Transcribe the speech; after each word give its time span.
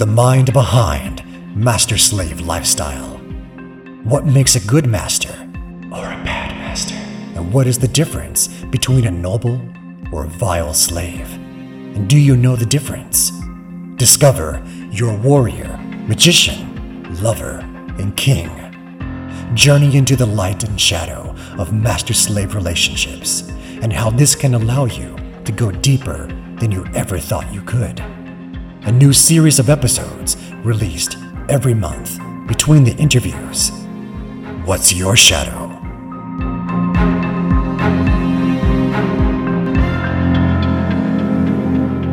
the 0.00 0.06
mind 0.06 0.50
behind 0.54 1.22
master 1.54 1.98
slave 1.98 2.40
lifestyle. 2.40 3.18
What 4.04 4.24
makes 4.24 4.56
a 4.56 4.66
good 4.66 4.86
master 4.86 5.34
or 5.92 6.06
a 6.06 6.24
bad 6.24 6.56
master? 6.56 6.94
And 7.36 7.52
what 7.52 7.66
is 7.66 7.78
the 7.78 7.86
difference 7.86 8.48
between 8.70 9.06
a 9.06 9.10
noble 9.10 9.60
or 10.10 10.24
a 10.24 10.28
vile 10.28 10.72
slave? 10.72 11.30
And 11.34 12.08
do 12.08 12.18
you 12.18 12.34
know 12.34 12.56
the 12.56 12.64
difference? 12.64 13.30
Discover 13.96 14.66
your 14.90 15.14
warrior, 15.18 15.76
magician, 16.08 17.14
lover, 17.20 17.58
and 17.98 18.16
king. 18.16 18.48
Journey 19.52 19.98
into 19.98 20.16
the 20.16 20.24
light 20.24 20.64
and 20.64 20.80
shadow 20.80 21.36
of 21.58 21.74
master 21.74 22.14
slave 22.14 22.54
relationships 22.54 23.42
and 23.82 23.92
how 23.92 24.08
this 24.08 24.34
can 24.34 24.54
allow 24.54 24.86
you 24.86 25.14
to 25.44 25.52
go 25.52 25.70
deeper 25.70 26.26
than 26.58 26.72
you 26.72 26.86
ever 26.94 27.18
thought 27.18 27.52
you 27.52 27.60
could. 27.60 28.02
A 28.90 28.92
new 28.92 29.12
series 29.12 29.60
of 29.60 29.70
episodes 29.70 30.36
released 30.64 31.16
every 31.48 31.74
month 31.74 32.18
between 32.48 32.82
the 32.82 32.96
interviews. 32.96 33.70
What's 34.64 34.92
your 34.92 35.14
shadow? 35.14 35.68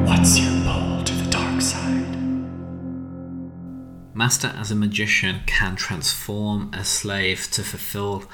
What's 0.05 0.37
your 0.37 0.51
pull 0.65 1.03
to 1.03 1.13
the 1.15 1.27
dark 1.31 1.61
side? 1.61 2.15
Master 4.13 4.53
as 4.55 4.69
a 4.69 4.75
magician 4.75 5.41
can 5.47 5.75
transform 5.75 6.71
a 6.75 6.83
slave 6.83 7.49
to 7.53 7.63
fulfill 7.63 8.25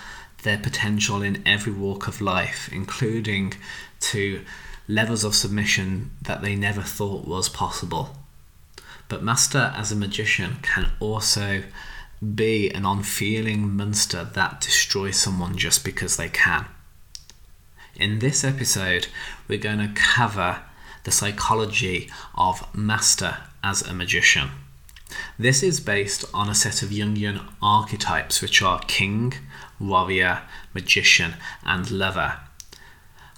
their 0.41 0.57
potential 0.57 1.21
in 1.21 1.41
every 1.45 1.71
walk 1.71 2.09
of 2.09 2.19
life, 2.19 2.69
including 2.73 3.53
to 4.01 4.43
levels 4.89 5.23
of 5.23 5.33
submission 5.33 6.11
that 6.21 6.41
they 6.41 6.57
never 6.57 6.81
thought 6.81 7.25
was 7.25 7.47
possible. 7.47 8.17
But 9.09 9.23
Master 9.23 9.73
as 9.75 9.91
a 9.91 9.95
magician 9.95 10.57
can 10.61 10.91
also 10.99 11.63
be 12.35 12.69
an 12.69 12.85
unfeeling 12.85 13.75
monster 13.75 14.23
that 14.23 14.61
destroys 14.61 15.17
someone 15.17 15.57
just 15.57 15.83
because 15.83 16.17
they 16.17 16.29
can. 16.29 16.65
In 17.95 18.19
this 18.19 18.43
episode, 18.43 19.07
we're 19.47 19.59
going 19.59 19.79
to 19.79 19.93
cover 19.93 20.61
the 21.03 21.11
psychology 21.11 22.09
of 22.33 22.73
Master 22.73 23.37
as 23.63 23.81
a 23.81 23.93
magician. 23.93 24.49
This 25.37 25.61
is 25.61 25.79
based 25.79 26.25
on 26.33 26.49
a 26.49 26.55
set 26.55 26.81
of 26.81 26.89
Jungian 26.89 27.43
archetypes, 27.61 28.41
which 28.41 28.61
are 28.61 28.79
king, 28.87 29.33
warrior, 29.79 30.41
magician, 30.73 31.35
and 31.63 31.91
lover. 31.91 32.39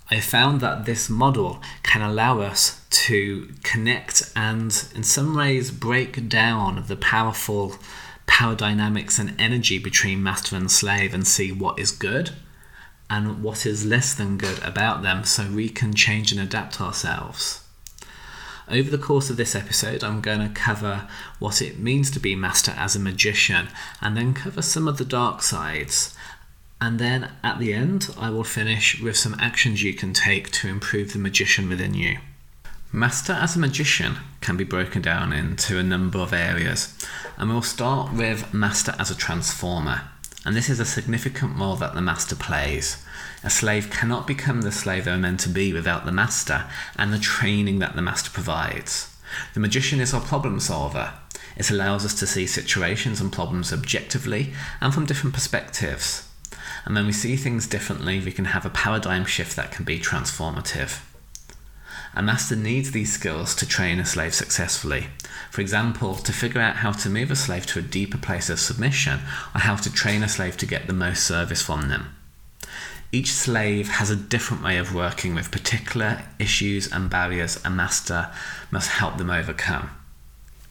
I 0.09 0.19
found 0.19 0.61
that 0.61 0.85
this 0.85 1.09
model 1.09 1.61
can 1.81 2.01
allow 2.01 2.39
us 2.39 2.81
to 2.91 3.51
connect 3.63 4.31
and, 4.35 4.87
in 4.93 5.03
some 5.03 5.35
ways, 5.35 5.71
break 5.71 6.29
down 6.29 6.83
the 6.87 6.95
powerful 6.95 7.75
power 8.27 8.55
dynamics 8.55 9.17
and 9.17 9.39
energy 9.39 9.79
between 9.79 10.21
master 10.21 10.55
and 10.55 10.69
slave 10.69 11.13
and 11.13 11.25
see 11.27 11.51
what 11.51 11.79
is 11.79 11.91
good 11.91 12.31
and 13.09 13.43
what 13.43 13.65
is 13.65 13.85
less 13.85 14.13
than 14.13 14.37
good 14.37 14.61
about 14.63 15.01
them 15.01 15.23
so 15.23 15.49
we 15.49 15.69
can 15.69 15.93
change 15.93 16.31
and 16.31 16.41
adapt 16.41 16.79
ourselves. 16.79 17.63
Over 18.67 18.89
the 18.89 18.97
course 18.97 19.29
of 19.29 19.37
this 19.37 19.55
episode, 19.55 20.03
I'm 20.03 20.21
going 20.21 20.39
to 20.39 20.49
cover 20.49 21.07
what 21.37 21.61
it 21.61 21.77
means 21.77 22.09
to 22.11 22.19
be 22.19 22.35
master 22.35 22.73
as 22.75 22.95
a 22.95 22.99
magician 22.99 23.67
and 24.01 24.17
then 24.17 24.33
cover 24.33 24.63
some 24.63 24.87
of 24.87 24.97
the 24.97 25.05
dark 25.05 25.43
sides. 25.43 26.14
And 26.81 26.99
then 26.99 27.31
at 27.43 27.59
the 27.59 27.73
end, 27.73 28.13
I 28.17 28.29
will 28.29 28.43
finish 28.43 29.01
with 29.01 29.17
some 29.17 29.35
actions 29.39 29.81
you 29.81 29.93
can 29.93 30.13
take 30.13 30.51
to 30.51 30.67
improve 30.67 31.13
the 31.13 31.19
magician 31.19 31.69
within 31.69 31.93
you. 31.93 32.17
Master 32.91 33.33
as 33.33 33.55
a 33.55 33.59
magician 33.59 34.17
can 34.41 34.55
be 34.55 34.63
broken 34.63 35.01
down 35.01 35.33
into 35.33 35.77
a 35.77 35.83
number 35.83 36.19
of 36.19 36.31
areas, 36.31 36.95
and 37.37 37.49
we'll 37.49 37.61
start 37.61 38.13
with 38.13 38.53
Master 38.53 38.93
as 38.99 39.11
a 39.11 39.17
transformer. 39.17 40.03
And 40.45 40.55
this 40.55 40.69
is 40.69 40.79
a 40.79 40.85
significant 40.85 41.57
role 41.57 41.75
that 41.77 41.95
the 41.95 42.01
master 42.01 42.35
plays. 42.35 43.03
A 43.43 43.49
slave 43.49 43.89
cannot 43.89 44.27
become 44.27 44.61
the 44.61 44.71
slave 44.71 45.05
they're 45.05 45.17
meant 45.17 45.39
to 45.41 45.49
be 45.49 45.73
without 45.73 46.05
the 46.05 46.11
master 46.11 46.65
and 46.95 47.11
the 47.11 47.17
training 47.17 47.79
that 47.79 47.95
the 47.95 48.01
master 48.01 48.29
provides. 48.29 49.15
The 49.55 49.59
magician 49.59 49.99
is 49.99 50.13
our 50.13 50.21
problem 50.21 50.59
solver. 50.59 51.13
It 51.57 51.71
allows 51.71 52.05
us 52.05 52.13
to 52.19 52.27
see 52.27 52.45
situations 52.45 53.19
and 53.19 53.31
problems 53.31 53.73
objectively 53.73 54.53
and 54.79 54.93
from 54.93 55.05
different 55.05 55.33
perspectives. 55.33 56.24
And 56.85 56.95
when 56.95 57.07
we 57.07 57.11
see 57.11 57.35
things 57.35 57.67
differently, 57.67 58.19
we 58.19 58.31
can 58.31 58.45
have 58.45 58.65
a 58.65 58.69
paradigm 58.69 59.25
shift 59.25 59.55
that 59.55 59.71
can 59.71 59.83
be 59.83 59.99
transformative. 59.99 61.01
A 62.17 62.21
master 62.21 62.55
needs 62.55 62.91
these 62.91 63.11
skills 63.11 63.53
to 63.55 63.67
train 63.67 63.99
a 63.99 64.05
slave 64.05 64.33
successfully. 64.33 65.07
For 65.51 65.61
example, 65.61 66.15
to 66.15 66.31
figure 66.31 66.61
out 66.61 66.77
how 66.77 66.91
to 66.93 67.09
move 67.09 67.31
a 67.31 67.35
slave 67.35 67.65
to 67.67 67.79
a 67.79 67.81
deeper 67.81 68.17
place 68.17 68.49
of 68.49 68.59
submission, 68.59 69.19
or 69.53 69.61
how 69.61 69.75
to 69.75 69.91
train 69.91 70.23
a 70.23 70.29
slave 70.29 70.55
to 70.57 70.65
get 70.65 70.87
the 70.87 70.93
most 70.93 71.25
service 71.25 71.61
from 71.61 71.89
them. 71.89 72.15
Each 73.11 73.31
slave 73.31 73.89
has 73.89 74.09
a 74.09 74.15
different 74.15 74.63
way 74.63 74.77
of 74.77 74.93
working 74.93 75.35
with 75.35 75.51
particular 75.51 76.23
issues 76.39 76.91
and 76.91 77.09
barriers 77.09 77.59
a 77.65 77.69
master 77.69 78.29
must 78.71 78.91
help 78.91 79.17
them 79.17 79.29
overcome. 79.29 79.89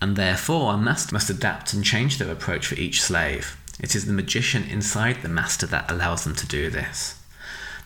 And 0.01 0.17
therefore, 0.17 0.75
a 0.75 0.79
master 0.79 1.15
must 1.15 1.31
adapt 1.31 1.73
and 1.73 1.85
change 1.85 2.19
their 2.19 2.31
approach 2.31 2.67
for 2.67 2.75
each 2.75 3.03
slave. 3.03 3.57
It 3.81 3.95
is 3.95 4.07
the 4.07 4.12
magician 4.12 4.65
inside 4.65 5.23
the 5.23 5.29
master 5.29 5.67
that 5.67 5.91
allows 5.91 6.25
them 6.25 6.35
to 6.37 6.47
do 6.47 6.71
this. 6.71 7.21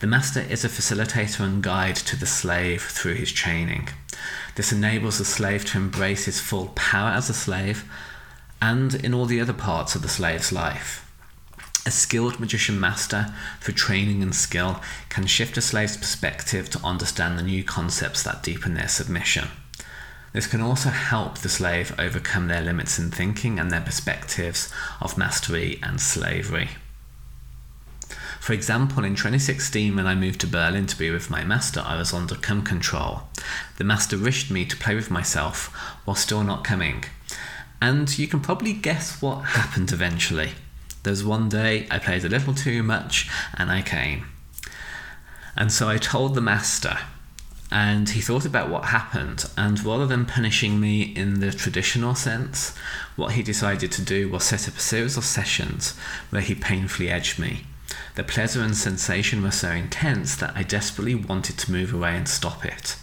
The 0.00 0.06
master 0.06 0.40
is 0.40 0.64
a 0.64 0.68
facilitator 0.68 1.40
and 1.40 1.62
guide 1.62 1.96
to 1.96 2.16
the 2.16 2.26
slave 2.26 2.82
through 2.82 3.14
his 3.14 3.32
training. 3.32 3.88
This 4.54 4.72
enables 4.72 5.18
the 5.18 5.24
slave 5.24 5.64
to 5.66 5.78
embrace 5.78 6.26
his 6.26 6.40
full 6.40 6.68
power 6.76 7.10
as 7.10 7.28
a 7.28 7.34
slave 7.34 7.84
and 8.60 8.94
in 8.94 9.14
all 9.14 9.26
the 9.26 9.40
other 9.40 9.52
parts 9.52 9.94
of 9.94 10.02
the 10.02 10.08
slave's 10.08 10.52
life. 10.52 11.04
A 11.86 11.90
skilled 11.90 12.38
magician 12.38 12.78
master, 12.78 13.34
through 13.60 13.74
training 13.74 14.22
and 14.22 14.34
skill, 14.34 14.80
can 15.08 15.26
shift 15.26 15.56
a 15.56 15.62
slave's 15.62 15.96
perspective 15.96 16.68
to 16.70 16.84
understand 16.84 17.38
the 17.38 17.42
new 17.42 17.64
concepts 17.64 18.22
that 18.24 18.42
deepen 18.42 18.74
their 18.74 18.88
submission. 18.88 19.48
This 20.32 20.46
can 20.46 20.60
also 20.60 20.90
help 20.90 21.38
the 21.38 21.48
slave 21.48 21.94
overcome 21.98 22.48
their 22.48 22.60
limits 22.60 22.98
in 22.98 23.10
thinking 23.10 23.58
and 23.58 23.70
their 23.70 23.80
perspectives 23.80 24.72
of 25.00 25.18
mastery 25.18 25.80
and 25.82 26.00
slavery. 26.00 26.70
For 28.40 28.52
example, 28.52 29.04
in 29.04 29.14
2016, 29.14 29.94
when 29.94 30.06
I 30.06 30.14
moved 30.14 30.40
to 30.40 30.46
Berlin 30.46 30.86
to 30.86 30.98
be 30.98 31.10
with 31.10 31.30
my 31.30 31.44
master, 31.44 31.82
I 31.84 31.96
was 31.96 32.14
under 32.14 32.34
come 32.34 32.62
control. 32.62 33.22
The 33.76 33.84
master 33.84 34.16
wished 34.16 34.50
me 34.50 34.64
to 34.64 34.76
play 34.76 34.94
with 34.94 35.10
myself 35.10 35.66
while 36.04 36.14
still 36.14 36.42
not 36.42 36.64
coming. 36.64 37.04
And 37.80 38.18
you 38.18 38.26
can 38.26 38.40
probably 38.40 38.72
guess 38.72 39.20
what 39.20 39.40
happened 39.40 39.92
eventually. 39.92 40.52
There 41.02 41.10
was 41.10 41.24
one 41.24 41.48
day 41.48 41.86
I 41.90 41.98
played 41.98 42.24
a 42.24 42.28
little 42.28 42.54
too 42.54 42.82
much 42.82 43.30
and 43.54 43.70
I 43.70 43.82
came. 43.82 44.26
And 45.56 45.72
so 45.72 45.88
I 45.88 45.98
told 45.98 46.34
the 46.34 46.40
master, 46.40 46.98
and 47.70 48.10
he 48.10 48.20
thought 48.20 48.44
about 48.44 48.70
what 48.70 48.86
happened. 48.86 49.48
And 49.56 49.82
rather 49.84 50.06
than 50.06 50.24
punishing 50.24 50.80
me 50.80 51.02
in 51.02 51.40
the 51.40 51.52
traditional 51.52 52.14
sense, 52.14 52.74
what 53.16 53.32
he 53.32 53.42
decided 53.42 53.92
to 53.92 54.02
do 54.02 54.28
was 54.28 54.44
set 54.44 54.68
up 54.68 54.76
a 54.76 54.80
series 54.80 55.16
of 55.16 55.24
sessions 55.24 55.96
where 56.30 56.42
he 56.42 56.54
painfully 56.54 57.10
edged 57.10 57.38
me. 57.38 57.64
The 58.14 58.24
pleasure 58.24 58.62
and 58.62 58.76
sensation 58.76 59.42
were 59.42 59.50
so 59.50 59.70
intense 59.70 60.34
that 60.36 60.56
I 60.56 60.62
desperately 60.62 61.14
wanted 61.14 61.58
to 61.58 61.72
move 61.72 61.92
away 61.92 62.16
and 62.16 62.28
stop 62.28 62.64
it. 62.64 62.96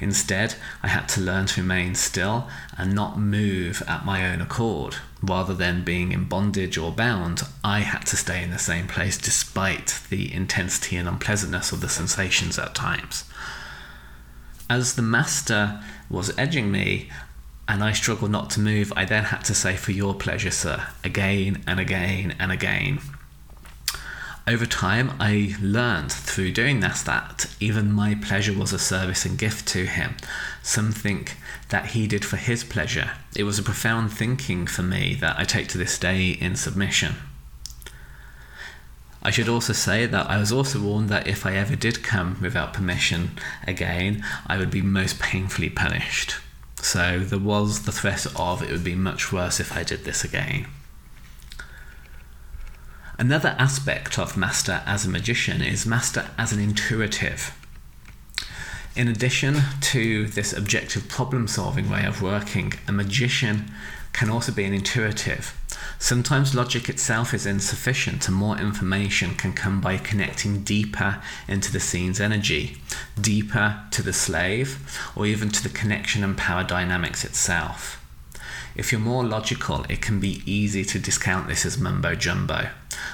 Instead, 0.00 0.54
I 0.82 0.88
had 0.88 1.08
to 1.10 1.20
learn 1.20 1.44
to 1.46 1.60
remain 1.60 1.94
still 1.94 2.48
and 2.78 2.94
not 2.94 3.18
move 3.18 3.82
at 3.86 4.06
my 4.06 4.32
own 4.32 4.40
accord. 4.40 4.96
Rather 5.22 5.52
than 5.52 5.84
being 5.84 6.12
in 6.12 6.24
bondage 6.24 6.78
or 6.78 6.90
bound, 6.90 7.42
I 7.62 7.80
had 7.80 8.06
to 8.06 8.16
stay 8.16 8.42
in 8.42 8.50
the 8.50 8.58
same 8.58 8.88
place 8.88 9.18
despite 9.18 10.00
the 10.08 10.32
intensity 10.32 10.96
and 10.96 11.06
unpleasantness 11.06 11.70
of 11.70 11.82
the 11.82 11.90
sensations 11.90 12.58
at 12.58 12.74
times. 12.74 13.24
As 14.70 14.94
the 14.94 15.02
master 15.02 15.82
was 16.08 16.32
edging 16.38 16.72
me, 16.72 17.10
and 17.68 17.84
I 17.84 17.92
struggled 17.92 18.30
not 18.30 18.48
to 18.50 18.60
move, 18.60 18.90
I 18.96 19.04
then 19.04 19.24
had 19.24 19.44
to 19.44 19.54
say, 19.54 19.76
For 19.76 19.92
your 19.92 20.14
pleasure, 20.14 20.50
sir, 20.50 20.86
again 21.04 21.62
and 21.66 21.78
again 21.78 22.34
and 22.38 22.50
again 22.50 23.00
over 24.50 24.66
time, 24.66 25.12
I 25.20 25.54
learned 25.62 26.10
through 26.10 26.50
doing 26.52 26.80
this 26.80 27.02
that 27.02 27.46
even 27.60 27.92
my 27.92 28.16
pleasure 28.16 28.52
was 28.52 28.72
a 28.72 28.80
service 28.80 29.24
and 29.24 29.38
gift 29.38 29.68
to 29.68 29.86
him, 29.86 30.16
something 30.60 31.28
that 31.68 31.90
he 31.90 32.08
did 32.08 32.24
for 32.24 32.36
his 32.36 32.64
pleasure. 32.64 33.12
It 33.36 33.44
was 33.44 33.60
a 33.60 33.62
profound 33.62 34.12
thinking 34.12 34.66
for 34.66 34.82
me 34.82 35.14
that 35.20 35.38
I 35.38 35.44
take 35.44 35.68
to 35.68 35.78
this 35.78 35.98
day 35.98 36.30
in 36.30 36.56
submission. 36.56 37.14
I 39.22 39.30
should 39.30 39.48
also 39.48 39.72
say 39.72 40.06
that 40.06 40.30
I 40.30 40.38
was 40.38 40.50
also 40.50 40.80
warned 40.80 41.10
that 41.10 41.26
if 41.26 41.44
I 41.44 41.54
ever 41.54 41.76
did 41.76 42.02
come 42.02 42.38
without 42.40 42.72
permission 42.72 43.32
again, 43.66 44.24
I 44.46 44.56
would 44.56 44.70
be 44.70 44.82
most 44.82 45.18
painfully 45.18 45.68
punished. 45.68 46.36
So 46.76 47.18
there 47.18 47.38
was 47.38 47.82
the 47.82 47.92
threat 47.92 48.26
of 48.34 48.62
it 48.62 48.70
would 48.70 48.84
be 48.84 48.94
much 48.94 49.30
worse 49.30 49.60
if 49.60 49.76
I 49.76 49.82
did 49.82 50.04
this 50.04 50.24
again. 50.24 50.66
Another 53.18 53.54
aspect 53.58 54.18
of 54.18 54.38
Master 54.38 54.82
as 54.86 55.04
a 55.04 55.10
magician 55.10 55.60
is 55.60 55.84
Master 55.84 56.30
as 56.38 56.52
an 56.52 56.60
intuitive. 56.60 57.54
In 58.96 59.08
addition 59.08 59.58
to 59.82 60.26
this 60.28 60.54
objective 60.54 61.08
problem 61.10 61.46
solving 61.46 61.90
way 61.90 62.06
of 62.06 62.22
working, 62.22 62.72
a 62.88 62.92
magician 62.92 63.70
can 64.14 64.30
also 64.30 64.52
be 64.52 64.64
an 64.64 64.72
intuitive. 64.72 65.54
Sometimes 66.02 66.54
logic 66.54 66.88
itself 66.88 67.34
is 67.34 67.44
insufficient 67.44 68.26
and 68.26 68.34
more 68.34 68.56
information 68.56 69.34
can 69.34 69.52
come 69.52 69.82
by 69.82 69.98
connecting 69.98 70.62
deeper 70.62 71.22
into 71.46 71.70
the 71.70 71.78
scene's 71.78 72.18
energy, 72.18 72.78
deeper 73.20 73.84
to 73.90 74.02
the 74.02 74.14
slave, 74.14 74.98
or 75.14 75.26
even 75.26 75.50
to 75.50 75.62
the 75.62 75.68
connection 75.68 76.24
and 76.24 76.38
power 76.38 76.64
dynamics 76.64 77.22
itself. 77.22 78.02
If 78.74 78.90
you're 78.90 79.00
more 79.00 79.24
logical, 79.24 79.84
it 79.90 80.00
can 80.00 80.20
be 80.20 80.42
easy 80.46 80.86
to 80.86 80.98
discount 80.98 81.48
this 81.48 81.66
as 81.66 81.76
mumbo 81.76 82.14
jumbo, 82.14 82.70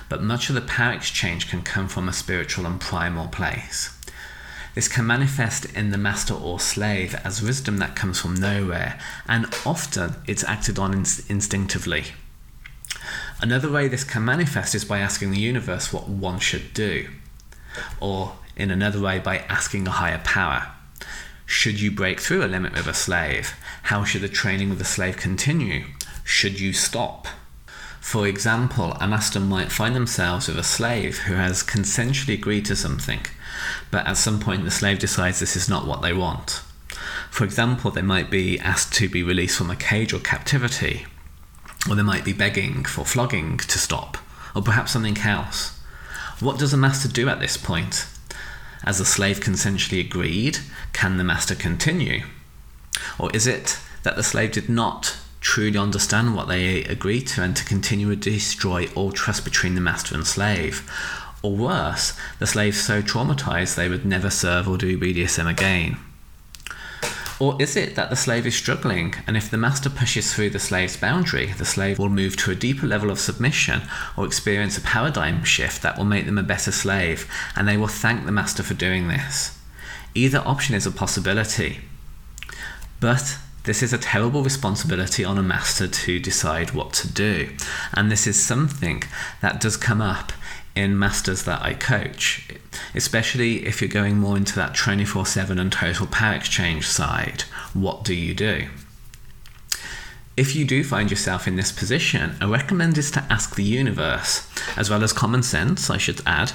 but 0.09 0.23
much 0.23 0.49
of 0.49 0.55
the 0.55 0.61
power 0.61 0.93
exchange 0.93 1.51
can 1.51 1.63
come 1.63 1.89
from 1.89 2.09
a 2.09 2.13
spiritual 2.13 2.67
and 2.67 2.81
primal 2.81 3.27
place. 3.27 3.99
This 4.77 4.87
can 4.87 5.09
manifest 5.09 5.65
in 5.75 5.91
the 5.91 5.99
master 5.99 6.35
or 6.35 6.61
slave 6.61 7.17
as 7.25 7.43
wisdom 7.43 7.79
that 7.79 7.97
comes 7.97 8.21
from 8.21 8.35
nowhere, 8.35 8.97
and 9.27 9.53
often 9.67 10.15
it's 10.29 10.45
acted 10.45 10.79
on 10.79 10.95
instinctively. 10.95 12.05
Another 13.41 13.71
way 13.71 13.89
this 13.89 14.05
can 14.05 14.25
manifest 14.25 14.75
is 14.75 14.85
by 14.85 14.99
asking 14.99 15.31
the 15.31 15.41
universe 15.41 15.93
what 15.93 16.09
one 16.09 16.39
should 16.39 16.73
do, 16.73 17.09
or 18.01 18.37
in 18.57 18.71
another 18.71 19.01
way, 19.01 19.19
by 19.19 19.39
asking 19.39 19.87
a 19.87 19.91
higher 19.93 20.21
power. 20.25 20.69
Should 21.45 21.81
you 21.81 21.91
break 21.91 22.21
through 22.21 22.45
a 22.45 22.49
limit 22.49 22.73
with 22.73 22.87
a 22.87 22.95
slave? 22.95 23.55
How 23.85 24.05
should 24.05 24.23
the 24.23 24.29
training 24.29 24.71
with 24.71 24.79
the 24.79 24.85
slave 24.85 25.17
continue? 25.17 25.85
Should 26.25 26.59
you 26.59 26.73
stop? 26.73 27.29
For 28.01 28.27
example, 28.27 28.93
a 29.01 29.07
master 29.07 29.41
might 29.41 29.73
find 29.73 29.95
themselves 29.95 30.49
with 30.49 30.59
a 30.59 30.63
slave 30.63 31.19
who 31.19 31.35
has 31.35 31.63
consensually 31.63 32.35
agreed 32.35 32.65
to 32.67 32.77
something, 32.77 33.21
but 33.91 34.07
at 34.07 34.17
some 34.17 34.41
point 34.41 34.65
the 34.65 34.71
slave 34.71 34.99
decides 34.99 35.41
this 35.41 35.57
is 35.57 35.69
not 35.69 35.87
what 35.87 36.03
they 36.03 36.13
want. 36.13 36.63
For 37.31 37.45
example, 37.45 37.91
they 37.91 38.03
might 38.03 38.31
be 38.31 38.59
asked 38.61 38.95
to 38.95 39.09
be 39.09 39.23
released 39.23 39.59
from 39.59 39.71
a 39.71 39.77
cage 39.77 40.13
or 40.13 40.21
captivity, 40.21 41.07
or 41.89 41.95
they 41.95 42.03
might 42.03 42.25
be 42.25 42.33
begging 42.33 42.85
for 42.85 43.05
flogging 43.05 43.59
to 43.59 43.79
stop, 43.79 44.19
or 44.55 44.63
perhaps 44.63 44.93
something 44.93 45.19
else. 45.19 45.79
What 46.41 46.59
does 46.59 46.73
the 46.73 46.77
master 46.77 47.09
do 47.09 47.29
at 47.29 47.41
this 47.41 47.57
point? 47.57 48.07
As 48.85 48.99
the 48.99 49.05
slave 49.05 49.41
consensually 49.41 50.05
agreed, 50.05 50.59
can 50.93 51.17
the 51.17 51.25
master 51.25 51.55
continue? 51.55 52.23
Or 53.19 53.31
is 53.35 53.47
it 53.47 53.79
that 54.03 54.17
the 54.17 54.23
slave 54.23 54.53
did 54.53 54.69
not 54.69 55.17
truly 55.41 55.79
understand 55.79 56.35
what 56.35 56.49
they 56.49 56.85
agreed 56.85 57.27
to 57.29 57.43
and 57.43 57.57
to 57.57 57.65
continue 57.65 58.15
to 58.15 58.17
destroy 58.17 58.89
all 58.95 59.13
trust 59.13 59.45
between 59.45 59.75
the 59.75 59.81
master 59.81 60.15
and 60.15 60.27
slave? 60.27 60.89
Or 61.43 61.57
worse, 61.57 62.19
the 62.39 62.47
slave 62.47 62.75
so 62.75 63.03
traumatized 63.03 63.75
they 63.75 63.89
would 63.89 64.05
never 64.05 64.31
serve 64.31 64.69
or 64.69 64.77
do 64.77 64.99
BDSM 64.99 65.49
again. 65.49 65.99
Or 67.39 67.61
is 67.61 67.77
it 67.77 67.97
that 67.97 68.09
the 68.09 68.17
slave 68.17 68.47
is 68.47 68.57
struggling, 68.57 69.15
and 69.27 69.37
if 69.37 69.51
the 69.51 69.59
master 69.59 69.91
pushes 69.91 70.33
through 70.33 70.51
the 70.51 70.59
slave's 70.59 70.97
boundary, 70.97 71.53
the 71.53 71.67
slave 71.67 71.99
will 71.99 72.09
move 72.09 72.37
to 72.39 72.51
a 72.51 72.55
deeper 72.55 72.87
level 72.87 73.11
of 73.11 73.21
submission 73.21 73.83
or 74.17 74.25
experience 74.25 74.79
a 74.79 74.81
paradigm 74.81 75.45
shift 75.45 75.83
that 75.83 75.99
will 75.99 76.07
make 76.07 76.25
them 76.25 76.39
a 76.39 76.43
better 76.43 76.73
slave, 76.73 77.31
and 77.55 77.69
they 77.69 77.77
will 77.77 77.89
thank 77.89 78.25
the 78.25 78.33
master 78.33 78.63
for 78.63 78.75
doing 78.75 79.09
this? 79.09 79.59
Either 80.15 80.39
option 80.47 80.75
is 80.75 80.87
a 80.87 80.91
possibility. 80.91 81.81
But 83.01 83.37
this 83.65 83.83
is 83.83 83.93
a 83.93 83.99
terrible 83.99 84.43
responsibility 84.43 85.23
on 85.23 85.37
a 85.37 85.43
master 85.43 85.89
to 85.89 86.19
decide 86.19 86.71
what 86.71 86.95
to 86.95 87.13
do, 87.13 87.51
and 87.93 88.11
this 88.11 88.27
is 88.27 88.43
something 88.43 89.03
that 89.43 89.61
does 89.61 89.77
come 89.77 90.01
up 90.01 90.33
in 90.77 90.99
masters 90.99 91.45
that 91.45 91.63
I 91.63 91.75
coach, 91.75 92.49
especially 92.95 93.67
if 93.67 93.81
you're 93.81 93.89
going 93.89 94.19
more 94.19 94.37
into 94.37 94.55
that 94.57 94.75
24 94.75 95.27
7 95.27 95.59
and 95.59 95.73
total 95.73 96.07
power 96.07 96.35
exchange 96.35 96.87
side. 96.87 97.43
What 97.73 98.05
do 98.05 98.15
you 98.15 98.35
do? 98.35 98.69
If 100.37 100.55
you 100.55 100.67
do 100.67 100.85
find 100.85 101.11
yourself 101.11 101.49
in 101.49 101.57
this 101.57 101.73
position, 101.73 102.37
I 102.43 102.45
recommend 102.45 102.99
is 102.99 103.11
to 103.13 103.25
ask 103.31 103.57
the 103.57 103.65
universe, 103.65 104.47
as 104.77 104.91
well 104.91 105.03
as 105.03 105.15
common 105.15 105.43
sense, 105.43 105.89
I 105.89 105.97
should 105.97 106.21
add. 106.27 106.53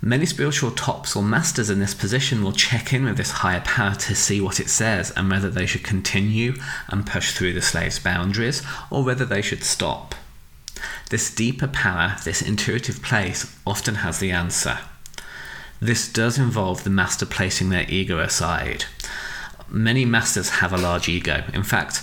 Many 0.00 0.26
spiritual 0.26 0.70
tops 0.70 1.16
or 1.16 1.24
masters 1.24 1.70
in 1.70 1.80
this 1.80 1.94
position 1.94 2.42
will 2.42 2.52
check 2.52 2.92
in 2.92 3.04
with 3.04 3.16
this 3.16 3.30
higher 3.30 3.60
power 3.60 3.94
to 3.96 4.14
see 4.14 4.40
what 4.40 4.60
it 4.60 4.68
says 4.68 5.12
and 5.12 5.28
whether 5.28 5.50
they 5.50 5.66
should 5.66 5.82
continue 5.82 6.54
and 6.88 7.06
push 7.06 7.32
through 7.32 7.52
the 7.52 7.62
slave's 7.62 7.98
boundaries 7.98 8.62
or 8.90 9.04
whether 9.04 9.24
they 9.24 9.42
should 9.42 9.64
stop. 9.64 10.14
This 11.10 11.34
deeper 11.34 11.68
power, 11.68 12.16
this 12.24 12.42
intuitive 12.42 13.02
place, 13.02 13.54
often 13.66 13.96
has 13.96 14.18
the 14.18 14.30
answer. 14.30 14.78
This 15.80 16.10
does 16.10 16.38
involve 16.38 16.84
the 16.84 16.90
master 16.90 17.26
placing 17.26 17.70
their 17.70 17.88
ego 17.88 18.18
aside. 18.18 18.84
Many 19.68 20.04
masters 20.04 20.50
have 20.60 20.72
a 20.72 20.76
large 20.78 21.08
ego. 21.08 21.44
In 21.52 21.62
fact, 21.62 22.02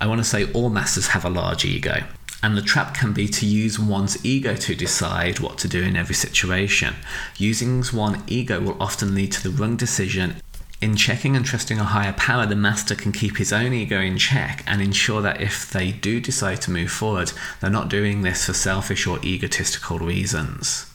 I 0.00 0.06
want 0.06 0.18
to 0.20 0.24
say 0.24 0.52
all 0.52 0.70
masters 0.70 1.08
have 1.08 1.24
a 1.24 1.30
large 1.30 1.64
ego. 1.64 2.04
And 2.42 2.56
the 2.56 2.62
trap 2.62 2.94
can 2.94 3.12
be 3.12 3.26
to 3.26 3.46
use 3.46 3.78
one's 3.78 4.24
ego 4.24 4.54
to 4.54 4.74
decide 4.74 5.40
what 5.40 5.58
to 5.58 5.68
do 5.68 5.82
in 5.82 5.96
every 5.96 6.14
situation. 6.14 6.94
Using 7.36 7.82
one's 7.92 8.22
ego 8.28 8.60
will 8.60 8.80
often 8.80 9.14
lead 9.14 9.32
to 9.32 9.42
the 9.42 9.50
wrong 9.50 9.76
decision 9.76 10.36
in 10.80 10.94
checking 10.94 11.34
and 11.34 11.44
trusting 11.44 11.78
a 11.78 11.84
higher 11.84 12.12
power, 12.12 12.46
the 12.46 12.54
master 12.54 12.94
can 12.94 13.10
keep 13.10 13.36
his 13.36 13.52
own 13.52 13.72
ego 13.72 14.00
in 14.00 14.16
check 14.16 14.62
and 14.66 14.80
ensure 14.80 15.20
that 15.22 15.40
if 15.40 15.68
they 15.70 15.90
do 15.90 16.20
decide 16.20 16.60
to 16.62 16.70
move 16.70 16.90
forward, 16.90 17.32
they're 17.60 17.68
not 17.68 17.88
doing 17.88 18.22
this 18.22 18.46
for 18.46 18.52
selfish 18.52 19.06
or 19.06 19.18
egotistical 19.24 19.98
reasons. 19.98 20.86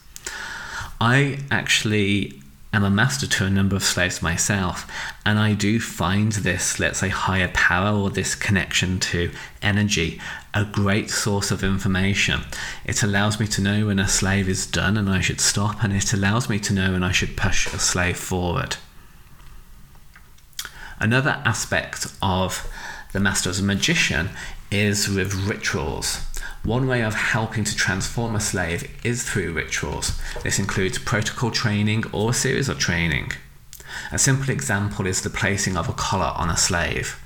I 1.00 1.40
actually 1.50 2.40
am 2.72 2.82
a 2.82 2.90
master 2.90 3.26
to 3.26 3.44
a 3.44 3.50
number 3.50 3.76
of 3.76 3.84
slaves 3.84 4.22
myself, 4.22 4.90
and 5.26 5.38
I 5.38 5.52
do 5.52 5.78
find 5.78 6.32
this, 6.32 6.80
let's 6.80 7.00
say, 7.00 7.10
higher 7.10 7.48
power 7.48 7.94
or 7.96 8.08
this 8.08 8.34
connection 8.34 8.98
to 9.00 9.30
energy 9.60 10.18
a 10.54 10.64
great 10.64 11.10
source 11.10 11.50
of 11.50 11.62
information. 11.62 12.40
It 12.86 13.02
allows 13.02 13.38
me 13.38 13.46
to 13.48 13.60
know 13.60 13.86
when 13.86 13.98
a 13.98 14.08
slave 14.08 14.48
is 14.48 14.66
done 14.66 14.96
and 14.96 15.10
I 15.10 15.20
should 15.20 15.40
stop, 15.40 15.84
and 15.84 15.92
it 15.92 16.14
allows 16.14 16.48
me 16.48 16.58
to 16.60 16.72
know 16.72 16.92
when 16.92 17.04
I 17.04 17.12
should 17.12 17.36
push 17.36 17.66
a 17.66 17.78
slave 17.78 18.16
forward. 18.16 18.76
Another 20.98 21.42
aspect 21.44 22.06
of 22.22 22.70
the 23.12 23.20
master 23.20 23.50
as 23.50 23.60
a 23.60 23.64
magician 23.64 24.30
is 24.70 25.08
with 25.08 25.34
rituals. 25.34 26.20
One 26.64 26.86
way 26.86 27.02
of 27.02 27.14
helping 27.14 27.64
to 27.64 27.76
transform 27.76 28.34
a 28.34 28.40
slave 28.40 28.90
is 29.04 29.22
through 29.22 29.52
rituals. 29.52 30.18
This 30.42 30.58
includes 30.58 30.98
protocol 30.98 31.50
training 31.50 32.04
or 32.12 32.30
a 32.30 32.34
series 32.34 32.68
of 32.68 32.78
training. 32.78 33.32
A 34.10 34.18
simple 34.18 34.50
example 34.50 35.06
is 35.06 35.20
the 35.20 35.30
placing 35.30 35.76
of 35.76 35.88
a 35.88 35.92
collar 35.92 36.32
on 36.36 36.50
a 36.50 36.56
slave. 36.56 37.20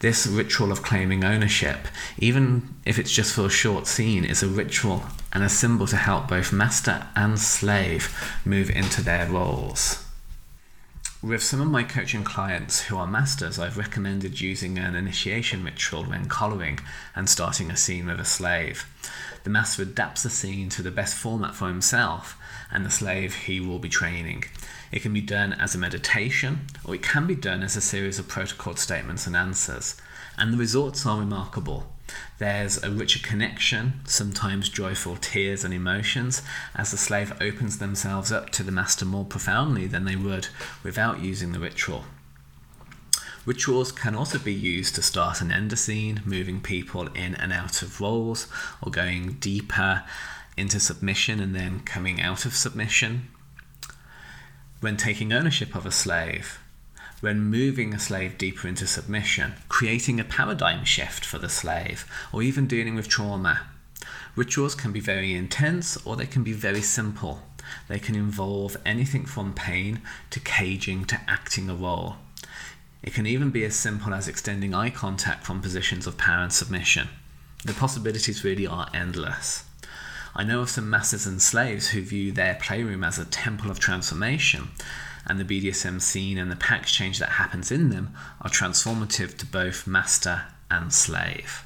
This 0.00 0.26
ritual 0.26 0.70
of 0.70 0.82
claiming 0.82 1.24
ownership, 1.24 1.88
even 2.18 2.74
if 2.84 2.98
it's 2.98 3.10
just 3.10 3.32
for 3.32 3.46
a 3.46 3.50
short 3.50 3.86
scene, 3.86 4.24
is 4.24 4.42
a 4.42 4.48
ritual 4.48 5.04
and 5.32 5.42
a 5.42 5.48
symbol 5.48 5.86
to 5.86 5.96
help 5.96 6.28
both 6.28 6.52
master 6.52 7.06
and 7.16 7.38
slave 7.38 8.14
move 8.44 8.68
into 8.70 9.02
their 9.02 9.26
roles. 9.26 10.03
With 11.24 11.42
some 11.42 11.62
of 11.62 11.68
my 11.68 11.84
coaching 11.84 12.22
clients 12.22 12.82
who 12.82 12.98
are 12.98 13.06
masters, 13.06 13.58
I've 13.58 13.78
recommended 13.78 14.42
using 14.42 14.76
an 14.76 14.94
initiation 14.94 15.64
ritual 15.64 16.04
when 16.04 16.28
collaring 16.28 16.80
and 17.16 17.30
starting 17.30 17.70
a 17.70 17.78
scene 17.78 18.08
with 18.08 18.20
a 18.20 18.26
slave. 18.26 18.84
The 19.42 19.48
master 19.48 19.84
adapts 19.84 20.22
the 20.22 20.28
scene 20.28 20.68
to 20.68 20.82
the 20.82 20.90
best 20.90 21.16
format 21.16 21.54
for 21.54 21.68
himself 21.68 22.36
and 22.70 22.84
the 22.84 22.90
slave 22.90 23.34
he 23.34 23.58
will 23.58 23.78
be 23.78 23.88
training. 23.88 24.44
It 24.92 25.00
can 25.00 25.14
be 25.14 25.22
done 25.22 25.54
as 25.54 25.74
a 25.74 25.78
meditation 25.78 26.66
or 26.84 26.94
it 26.94 27.02
can 27.02 27.26
be 27.26 27.34
done 27.34 27.62
as 27.62 27.74
a 27.74 27.80
series 27.80 28.18
of 28.18 28.28
protocol 28.28 28.76
statements 28.76 29.26
and 29.26 29.34
answers, 29.34 29.96
and 30.36 30.52
the 30.52 30.58
results 30.58 31.06
are 31.06 31.20
remarkable. 31.20 31.93
There's 32.38 32.82
a 32.82 32.90
richer 32.90 33.20
connection, 33.20 34.00
sometimes 34.04 34.68
joyful 34.68 35.16
tears 35.16 35.64
and 35.64 35.72
emotions, 35.72 36.42
as 36.74 36.90
the 36.90 36.96
slave 36.96 37.32
opens 37.40 37.78
themselves 37.78 38.32
up 38.32 38.50
to 38.50 38.62
the 38.62 38.72
master 38.72 39.04
more 39.04 39.24
profoundly 39.24 39.86
than 39.86 40.04
they 40.04 40.16
would 40.16 40.48
without 40.82 41.20
using 41.20 41.52
the 41.52 41.60
ritual. 41.60 42.04
Rituals 43.46 43.92
can 43.92 44.14
also 44.14 44.38
be 44.38 44.54
used 44.54 44.94
to 44.94 45.02
start 45.02 45.40
and 45.40 45.52
end 45.52 45.72
a 45.72 45.76
scene, 45.76 46.22
moving 46.24 46.60
people 46.60 47.08
in 47.08 47.34
and 47.34 47.52
out 47.52 47.82
of 47.82 48.00
roles, 48.00 48.46
or 48.82 48.90
going 48.90 49.34
deeper 49.34 50.02
into 50.56 50.80
submission 50.80 51.40
and 51.40 51.54
then 51.54 51.80
coming 51.80 52.20
out 52.22 52.46
of 52.46 52.54
submission. 52.54 53.28
When 54.80 54.96
taking 54.96 55.32
ownership 55.32 55.74
of 55.74 55.84
a 55.84 55.90
slave, 55.90 56.58
when 57.20 57.40
moving 57.40 57.94
a 57.94 57.98
slave 57.98 58.38
deeper 58.38 58.66
into 58.66 58.86
submission, 58.86 59.54
creating 59.74 60.20
a 60.20 60.24
paradigm 60.24 60.84
shift 60.84 61.24
for 61.24 61.36
the 61.38 61.48
slave, 61.48 62.06
or 62.32 62.44
even 62.44 62.64
dealing 62.64 62.94
with 62.94 63.08
trauma. 63.08 63.62
Rituals 64.36 64.72
can 64.72 64.92
be 64.92 65.00
very 65.00 65.34
intense 65.34 65.96
or 66.06 66.14
they 66.14 66.26
can 66.26 66.44
be 66.44 66.52
very 66.52 66.80
simple. 66.80 67.42
They 67.88 67.98
can 67.98 68.14
involve 68.14 68.76
anything 68.86 69.26
from 69.26 69.52
pain 69.52 70.00
to 70.30 70.38
caging 70.38 71.06
to 71.06 71.20
acting 71.26 71.68
a 71.68 71.74
role. 71.74 72.18
It 73.02 73.14
can 73.14 73.26
even 73.26 73.50
be 73.50 73.64
as 73.64 73.74
simple 73.74 74.14
as 74.14 74.28
extending 74.28 74.74
eye 74.74 74.90
contact 74.90 75.44
from 75.44 75.60
positions 75.60 76.06
of 76.06 76.16
power 76.16 76.44
and 76.44 76.52
submission. 76.52 77.08
The 77.64 77.72
possibilities 77.72 78.44
really 78.44 78.68
are 78.68 78.88
endless. 78.94 79.64
I 80.36 80.44
know 80.44 80.60
of 80.60 80.70
some 80.70 80.88
masters 80.88 81.26
and 81.26 81.42
slaves 81.42 81.88
who 81.88 82.00
view 82.00 82.30
their 82.30 82.54
playroom 82.62 83.02
as 83.02 83.18
a 83.18 83.24
temple 83.24 83.72
of 83.72 83.80
transformation, 83.80 84.68
and 85.26 85.38
the 85.38 85.44
BDSM 85.44 86.00
scene 86.00 86.38
and 86.38 86.50
the 86.50 86.56
pack 86.56 86.82
exchange 86.82 87.18
that 87.18 87.30
happens 87.30 87.70
in 87.70 87.90
them 87.90 88.14
are 88.40 88.50
transformative 88.50 89.36
to 89.38 89.46
both 89.46 89.86
master 89.86 90.42
and 90.70 90.92
slave. 90.92 91.64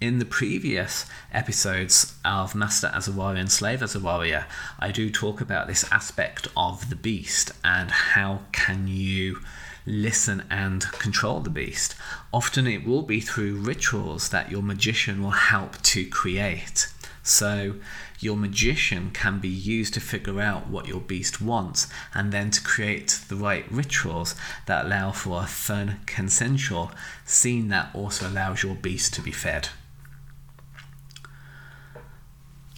In 0.00 0.18
the 0.18 0.26
previous 0.26 1.06
episodes 1.32 2.14
of 2.24 2.54
Master 2.54 2.90
as 2.92 3.08
a 3.08 3.12
Warrior 3.12 3.40
and 3.40 3.50
Slave 3.50 3.82
as 3.82 3.94
a 3.94 4.00
Warrior, 4.00 4.46
I 4.78 4.90
do 4.90 5.08
talk 5.08 5.40
about 5.40 5.66
this 5.66 5.90
aspect 5.90 6.48
of 6.56 6.90
the 6.90 6.96
beast 6.96 7.52
and 7.64 7.90
how 7.90 8.40
can 8.52 8.86
you 8.86 9.40
listen 9.86 10.44
and 10.50 10.82
control 10.92 11.40
the 11.40 11.50
beast. 11.50 11.94
Often 12.32 12.66
it 12.66 12.86
will 12.86 13.02
be 13.02 13.20
through 13.20 13.56
rituals 13.56 14.30
that 14.30 14.50
your 14.50 14.62
magician 14.62 15.22
will 15.22 15.30
help 15.30 15.80
to 15.82 16.06
create. 16.06 16.88
So, 17.26 17.76
your 18.20 18.36
magician 18.36 19.10
can 19.10 19.38
be 19.38 19.48
used 19.48 19.94
to 19.94 20.00
figure 20.00 20.42
out 20.42 20.68
what 20.68 20.86
your 20.86 21.00
beast 21.00 21.40
wants 21.40 21.88
and 22.12 22.30
then 22.30 22.50
to 22.50 22.60
create 22.60 23.18
the 23.28 23.34
right 23.34 23.64
rituals 23.72 24.34
that 24.66 24.84
allow 24.84 25.10
for 25.10 25.42
a 25.42 25.46
fun, 25.46 26.00
consensual 26.04 26.92
scene 27.24 27.68
that 27.68 27.88
also 27.94 28.28
allows 28.28 28.62
your 28.62 28.74
beast 28.74 29.14
to 29.14 29.22
be 29.22 29.30
fed. 29.30 29.70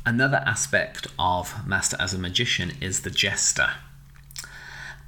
Another 0.07 0.45
aspect 0.47 1.09
of 1.19 1.67
Master 1.67 1.97
as 1.99 2.15
a 2.15 2.19
magician 2.19 2.75
is 2.81 3.01
the 3.01 3.11
jester. 3.11 3.71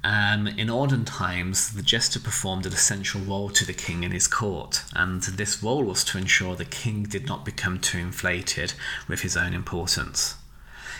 Um, 0.03 0.47
in 0.47 0.69
olden 0.69 1.03
times, 1.03 1.73
the 1.73 1.81
jester 1.81 2.19
performed 2.19 2.65
an 2.65 2.71
essential 2.71 3.19
role 3.19 3.49
to 3.49 3.65
the 3.65 3.73
king 3.73 4.03
in 4.03 4.11
his 4.11 4.27
court, 4.27 4.83
and 4.93 5.21
this 5.21 5.61
role 5.61 5.83
was 5.83 6.05
to 6.05 6.17
ensure 6.17 6.55
the 6.55 6.63
king 6.63 7.03
did 7.03 7.27
not 7.27 7.43
become 7.43 7.79
too 7.79 7.97
inflated 7.97 8.73
with 9.09 9.21
his 9.21 9.35
own 9.35 9.53
importance. 9.53 10.35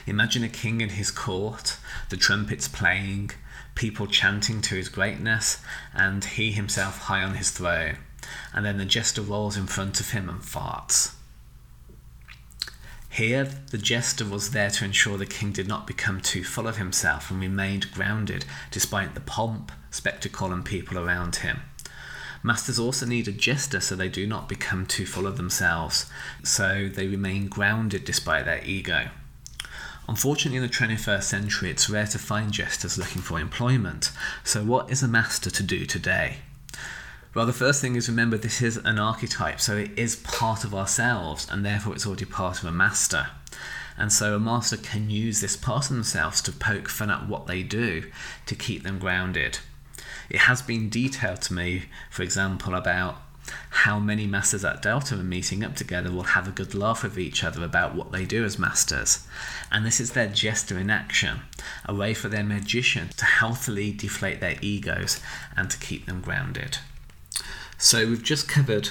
Imagine 0.06 0.44
a 0.44 0.50
king 0.50 0.82
in 0.82 0.89
his 0.89 1.12
court, 1.12 1.77
the 2.10 2.18
trumpets 2.18 2.68
playing, 2.68 3.32
people 3.75 4.06
chanting 4.06 4.62
to 4.63 4.75
his 4.75 4.89
greatness, 4.89 5.60
and 5.94 6.25
he 6.25 6.51
himself 6.51 7.03
high 7.03 7.24
on 7.24 7.36
his 7.36 7.51
throne, 7.51 7.98
and 8.53 8.65
then 8.65 8.77
the 8.77 8.86
jester 8.86 9.22
rolls 9.22 9.56
in 9.56 9.68
front 9.68 10.01
of 10.01 10.12
him 10.12 10.27
and 10.27 10.41
farts. 10.41 11.13
Here, 13.20 13.50
the 13.72 13.78
jester 13.78 14.24
was 14.24 14.52
there 14.52 14.70
to 14.70 14.86
ensure 14.86 15.18
the 15.18 15.26
king 15.26 15.52
did 15.52 15.68
not 15.68 15.86
become 15.86 16.22
too 16.22 16.42
full 16.42 16.70
of 16.70 16.78
himself 16.78 17.30
and 17.30 17.42
remained 17.42 17.92
grounded 17.92 18.46
despite 18.72 19.14
the 19.14 19.20
pomp, 19.20 19.74
spectacle, 19.92 20.54
and 20.54 20.64
people 20.64 20.98
around 20.98 21.36
him. 21.36 21.60
Masters 22.44 22.80
also 22.80 23.06
need 23.06 23.28
a 23.28 23.34
jester 23.34 23.82
so 23.82 23.94
they 23.94 24.08
do 24.08 24.26
not 24.26 24.48
become 24.48 24.86
too 24.86 25.06
full 25.06 25.28
of 25.28 25.36
themselves, 25.36 26.10
so 26.44 26.88
they 26.88 27.08
remain 27.08 27.50
grounded 27.50 28.06
despite 28.06 28.46
their 28.46 28.64
ego. 28.64 29.10
Unfortunately, 30.08 30.56
in 30.56 30.64
the 30.64 30.70
21st 30.70 31.24
century, 31.24 31.72
it's 31.72 31.90
rare 31.90 32.08
to 32.08 32.18
find 32.18 32.54
jesters 32.54 32.98
looking 32.98 33.22
for 33.22 33.38
employment, 33.38 34.14
so 34.46 34.64
what 34.64 34.90
is 34.90 35.04
a 35.04 35.10
master 35.10 35.50
to 35.50 35.62
do 35.62 35.86
today? 35.86 36.38
Well, 37.36 37.45
the 37.45 37.53
first 37.53 37.79
thing 37.79 37.95
is 37.95 38.09
remember 38.09 38.38
this 38.38 38.59
is 38.59 38.77
an 38.77 38.98
archetype, 38.98 39.62
so 39.62 39.77
it 39.77 39.91
is 39.95 40.15
part 40.15 40.63
of 40.63 40.74
ourselves, 40.74 41.48
and 41.51 41.63
therefore 41.63 41.93
it's 41.93 42.07
already 42.07 42.25
part 42.25 42.57
of 42.57 42.65
a 42.65 42.71
master. 42.71 43.27
And 43.95 44.12
so 44.12 44.36
a 44.36 44.39
master 44.39 44.77
can 44.77 45.12
use 45.12 45.39
this 45.39 45.55
part 45.55 45.91
of 45.91 45.95
themselves 45.95 46.41
to 46.41 46.51
poke 46.51 46.89
fun 46.89 47.12
at 47.12 47.27
what 47.27 47.45
they 47.45 47.62
do 47.62 48.09
to 48.48 48.55
keep 48.55 48.81
them 48.81 48.98
grounded. 48.98 49.59
It 50.27 50.39
has 50.39 50.63
been 50.63 50.89
detailed 50.89 51.41
to 51.43 51.53
me, 51.53 51.83
for 52.09 52.24
example, 52.24 52.74
about 52.74 53.17
how 53.69 54.00
many 54.00 54.25
masters 54.25 54.65
at 54.65 54.81
Delta 54.81 55.13
are 55.13 55.24
meeting 55.24 55.63
up 55.63 55.75
together 55.75 56.12
will 56.12 56.24
have 56.24 56.48
a 56.48 56.51
good 56.51 56.74
laugh 56.74 57.03
with 57.03 57.19
each 57.19 57.43
other 57.43 57.63
about 57.63 57.93
what 57.93 58.12
they 58.12 58.25
do 58.25 58.43
as 58.43 58.57
masters. 58.57 59.27
And 59.71 59.86
this 59.86 60.00
is 60.00 60.13
their 60.13 60.27
jester 60.27 60.79
in 60.79 60.89
action, 60.89 61.41
a 61.86 61.93
way 61.93 62.15
for 62.15 62.27
their 62.27 62.43
magician 62.43 63.09
to 63.17 63.25
healthily 63.25 63.91
deflate 63.91 64.39
their 64.39 64.57
egos 64.62 65.21
and 65.55 65.69
to 65.69 65.77
keep 65.77 66.07
them 66.07 66.21
grounded. 66.21 66.79
So 67.81 68.05
we've 68.05 68.21
just 68.21 68.50
covered 68.50 68.89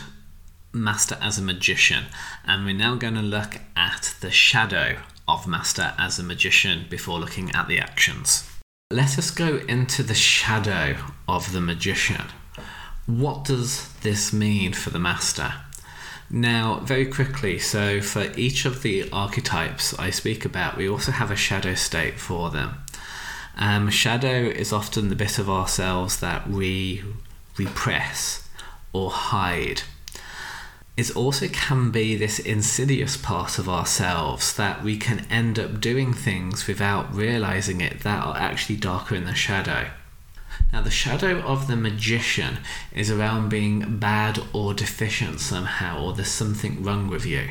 Master 0.73 1.19
as 1.21 1.37
a 1.37 1.43
magician, 1.43 2.07
and 2.47 2.65
we're 2.65 2.75
now 2.75 2.95
going 2.95 3.17
to 3.17 3.21
look 3.21 3.61
at 3.77 4.15
the 4.23 4.31
shadow 4.31 4.97
of 5.29 5.47
Master 5.47 5.93
as 5.99 6.19
a 6.19 6.23
magician 6.23 6.87
before 6.89 7.21
looking 7.21 7.55
at 7.55 7.69
the 7.69 7.79
actions. 7.79 8.49
Let 8.91 9.19
us 9.19 9.31
go 9.31 9.59
into 9.69 10.03
the 10.03 10.15
shadow 10.15 10.97
of 11.29 11.53
the 11.53 11.61
magician. 11.61 12.25
What 13.05 13.45
does 13.45 13.93
this 14.01 14.33
mean 14.33 14.73
for 14.73 14.89
the 14.89 14.99
Master? 14.99 15.53
Now, 16.31 16.81
very 16.81 17.05
quickly, 17.05 17.59
so 17.59 18.01
for 18.01 18.33
each 18.39 18.65
of 18.65 18.81
the 18.81 19.11
archetypes 19.13 19.99
I 19.99 20.09
speak 20.09 20.47
about, 20.47 20.79
we 20.79 20.89
also 20.89 21.13
have 21.13 21.31
a 21.31 21.37
shadow 21.37 21.75
state 21.75 22.19
for 22.19 22.49
them. 22.49 22.77
Um, 23.55 23.91
shadow 23.91 24.49
is 24.49 24.73
often 24.73 25.11
the 25.11 25.15
bit 25.15 25.39
of 25.39 25.51
ourselves 25.51 26.21
that 26.21 26.49
we 26.49 27.05
repress 27.59 28.48
or 28.93 29.11
hide. 29.11 29.83
It 30.97 31.15
also 31.15 31.47
can 31.47 31.91
be 31.91 32.17
this 32.17 32.41
insidious 32.41 33.17
part 33.17 33.59
of 33.59 33.69
ourselves 33.69 34.53
that 34.55 34.83
we 34.83 34.97
can 34.97 35.27
end 35.31 35.59
up 35.59 35.81
doing 35.81 36.13
things 36.13 36.67
without 36.67 37.15
realizing 37.15 37.81
it 37.81 38.01
that 38.01 38.25
are 38.25 38.37
actually 38.37 38.77
darker 38.77 39.15
in 39.15 39.25
the 39.25 39.35
shadow. 39.35 39.91
Now, 40.73 40.83
the 40.83 40.91
shadow 40.91 41.39
of 41.43 41.69
the 41.69 41.77
magician 41.77 42.59
is 42.93 43.13
around 43.13 43.49
being 43.49 43.99
bad 43.99 44.41
or 44.53 44.75
deficient 44.75 45.39
somehow, 45.39 46.03
or 46.03 46.15
there's 46.15 46.29
something 46.29 46.83
wrong 46.83 47.09
with 47.09 47.25
you. 47.25 47.51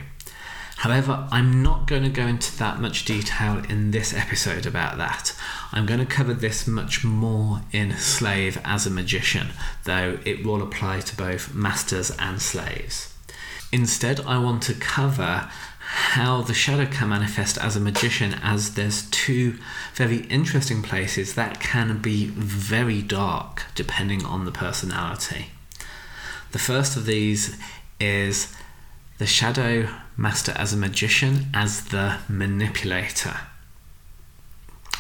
However, 0.78 1.28
I'm 1.32 1.64
not 1.64 1.88
going 1.88 2.04
to 2.04 2.10
go 2.10 2.28
into 2.28 2.56
that 2.60 2.80
much 2.80 3.04
detail 3.04 3.64
in 3.68 3.90
this 3.90 4.14
episode 4.14 4.68
about 4.68 4.98
that. 4.98 5.36
I'm 5.72 5.88
going 5.88 6.00
to 6.00 6.06
cover 6.06 6.36
this 6.36 6.68
much 6.68 7.04
more 7.04 7.62
in 7.72 7.98
Slave 7.98 8.62
as 8.64 8.86
a 8.86 8.92
Magician, 8.92 9.48
though 9.86 10.20
it 10.24 10.46
will 10.46 10.62
apply 10.62 11.00
to 11.00 11.16
both 11.16 11.54
masters 11.54 12.16
and 12.20 12.40
slaves. 12.40 13.14
Instead, 13.72 14.20
I 14.22 14.38
want 14.38 14.62
to 14.64 14.76
cover 14.76 15.50
how 15.80 16.42
the 16.42 16.54
shadow 16.54 16.86
can 16.86 17.10
manifest 17.10 17.58
as 17.58 17.76
a 17.76 17.80
magician, 17.80 18.36
as 18.44 18.76
there's 18.76 19.10
two 19.10 19.58
very 19.96 20.20
interesting 20.28 20.84
places 20.84 21.34
that 21.36 21.60
can 21.60 21.98
be 22.00 22.28
very 22.28 23.02
dark 23.02 23.64
depending 23.74 24.26
on 24.26 24.46
the 24.46 24.52
personality. 24.52 25.48
The 26.52 26.60
first 26.60 26.98
of 26.98 27.06
these 27.06 27.58
is 28.00 28.54
the 29.18 29.26
shadow 29.26 29.90
master 30.16 30.54
as 30.56 30.74
a 30.74 30.78
magician, 30.78 31.48
as 31.54 31.86
the 31.86 32.18
manipulator. 32.30 33.36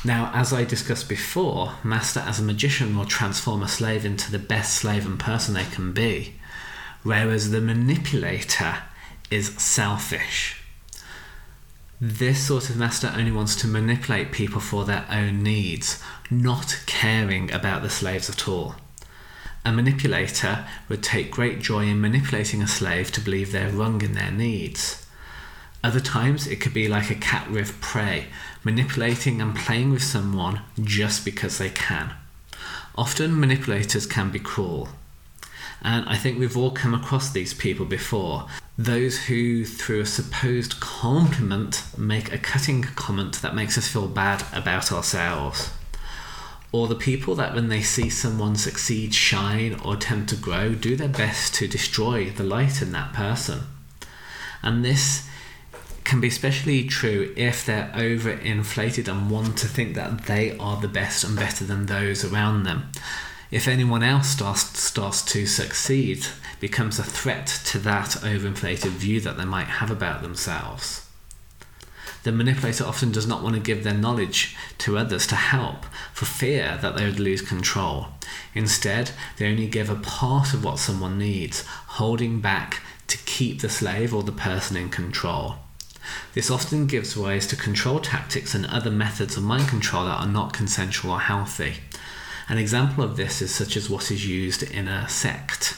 Now, 0.04 0.32
as 0.34 0.54
I 0.54 0.64
discussed 0.64 1.10
before, 1.10 1.74
Master 1.84 2.20
as 2.20 2.40
a 2.40 2.44
magician 2.44 2.96
will 2.96 3.06
transform 3.06 3.64
a 3.64 3.68
slave 3.68 4.06
into 4.06 4.32
the 4.32 4.40
best 4.40 4.76
slave 4.76 5.06
and 5.06 5.20
person 5.20 5.54
they 5.54 5.66
can 5.66 5.92
be, 5.92 6.36
whereas 7.04 7.50
the 7.50 7.62
manipulator 7.62 8.84
is 9.32 9.50
selfish. 9.56 10.62
This 12.00 12.46
sort 12.46 12.70
of 12.70 12.78
master 12.78 13.12
only 13.18 13.32
wants 13.32 13.56
to 13.58 13.68
manipulate 13.68 14.32
people 14.32 14.62
for 14.62 14.86
their 14.86 15.06
own 15.10 15.42
needs, 15.42 16.02
not 16.30 16.80
caring 16.86 17.52
about 17.52 17.82
the 17.82 17.90
slaves 17.90 18.30
at 18.30 18.48
all. 18.48 18.76
A 19.68 19.72
manipulator 19.74 20.66
would 20.88 21.04
take 21.04 21.30
great 21.30 21.60
joy 21.60 21.88
in 21.88 22.00
manipulating 22.00 22.62
a 22.62 22.68
slave 22.70 23.12
to 23.12 23.20
believe 23.20 23.52
they're 23.52 23.70
wrong 23.70 24.02
in 24.02 24.14
their 24.14 24.32
needs. 24.32 25.06
Other 25.84 26.00
times, 26.00 26.48
it 26.48 26.62
could 26.62 26.74
be 26.74 26.88
like 26.88 27.10
a 27.10 27.16
cat 27.16 27.52
with 27.52 27.82
prey, 27.82 28.28
manipulating 28.64 29.42
and 29.42 29.54
playing 29.54 29.92
with 29.92 30.04
someone 30.04 30.62
just 30.82 31.26
because 31.26 31.58
they 31.58 31.70
can. 31.70 32.14
Often, 32.96 33.38
manipulators 33.38 34.06
can 34.06 34.32
be 34.32 34.40
cruel. 34.40 34.88
And 35.82 36.08
I 36.08 36.16
think 36.16 36.40
we've 36.40 36.56
all 36.56 36.72
come 36.72 36.94
across 36.94 37.30
these 37.30 37.54
people 37.54 37.86
before. 37.86 38.48
Those 38.78 39.26
who, 39.26 39.66
through 39.66 40.00
a 40.00 40.06
supposed 40.06 40.80
compliment, 40.80 41.84
make 41.98 42.32
a 42.32 42.38
cutting 42.38 42.84
comment 42.84 43.42
that 43.42 43.54
makes 43.54 43.78
us 43.78 43.90
feel 43.90 44.08
bad 44.08 44.46
about 44.54 44.94
ourselves 44.94 45.72
or 46.72 46.88
the 46.88 46.96
people 46.96 47.36
that 47.36 47.56
when 47.56 47.70
they 47.70 47.82
see 47.82 48.10
someone 48.10 48.56
succeed, 48.56 49.14
shine, 49.14 49.80
or 49.86 49.94
attempt 49.94 50.30
to 50.30 50.36
grow, 50.36 50.74
do 50.74 50.96
their 50.96 51.08
best 51.08 51.56
to 51.56 51.68
destroy 51.68 52.30
the 52.30 52.44
light 52.44 52.82
in 52.82 52.92
that 52.92 53.14
person. 53.14 53.62
And 54.62 54.84
this 54.84 55.28
can 56.04 56.22
be 56.22 56.28
especially 56.28 56.86
true 56.86 57.34
if 57.36 57.66
they're 57.66 57.92
overinflated 57.94 59.08
and 59.08 59.30
want 59.30 59.58
to 59.58 59.68
think 59.68 59.96
that 59.96 60.26
they 60.26 60.58
are 60.58 60.80
the 60.80 60.88
best 60.88 61.24
and 61.24 61.36
better 61.36 61.66
than 61.66 61.86
those 61.86 62.24
around 62.24 62.64
them. 62.64 62.90
If 63.50 63.68
anyone 63.68 64.04
else 64.04 64.28
starts, 64.28 64.78
starts 64.80 65.22
to 65.34 65.46
succeed, 65.46 66.26
becomes 66.60 67.00
a 67.00 67.04
threat 67.04 67.48
to 67.66 67.80
that 67.80 68.10
overinflated 68.22 68.92
view 68.92 69.22
that 69.22 69.38
they 69.38 69.46
might 69.46 69.68
have 69.68 69.92
about 69.92 70.22
themselves. 70.22 71.07
The 72.24 72.32
manipulator 72.32 72.86
often 72.86 73.12
does 73.12 73.28
not 73.28 73.44
want 73.44 73.56
to 73.56 73.62
give 73.62 73.84
their 73.84 73.94
knowledge 73.94 74.56
to 74.80 74.98
others 74.98 75.28
to 75.28 75.36
help 75.36 75.86
for 76.14 76.26
fear 76.26 76.78
that 76.82 76.96
they 76.96 77.06
would 77.06 77.20
lose 77.20 77.42
control. 77.42 78.08
Instead, 78.54 79.12
they 79.38 79.50
only 79.50 79.68
give 79.68 79.90
a 79.90 79.96
part 79.96 80.54
of 80.54 80.64
what 80.64 80.80
someone 80.80 81.18
needs, 81.18 81.64
holding 81.66 82.42
back 82.42 82.82
to 83.08 83.18
keep 83.20 83.62
the 83.62 83.70
slave 83.70 84.14
or 84.14 84.24
the 84.24 84.32
person 84.32 84.76
in 84.76 84.90
control. 84.90 85.56
This 86.34 86.50
often 86.50 86.88
gives 86.88 87.18
rise 87.18 87.48
to 87.48 87.56
control 87.56 88.00
tactics 88.00 88.54
and 88.54 88.66
other 88.66 88.92
methods 88.92 89.38
of 89.38 89.44
mind 89.44 89.68
control 89.68 90.06
that 90.06 90.20
are 90.20 90.28
not 90.28 90.54
consensual 90.54 91.12
or 91.12 91.20
healthy. 91.20 91.76
An 92.50 92.58
example 92.58 93.04
of 93.04 93.18
this 93.18 93.42
is 93.42 93.54
such 93.54 93.76
as 93.76 93.90
what 93.90 94.10
is 94.10 94.26
used 94.26 94.64
in 94.64 94.88
a 94.88 95.08
sect. 95.10 95.76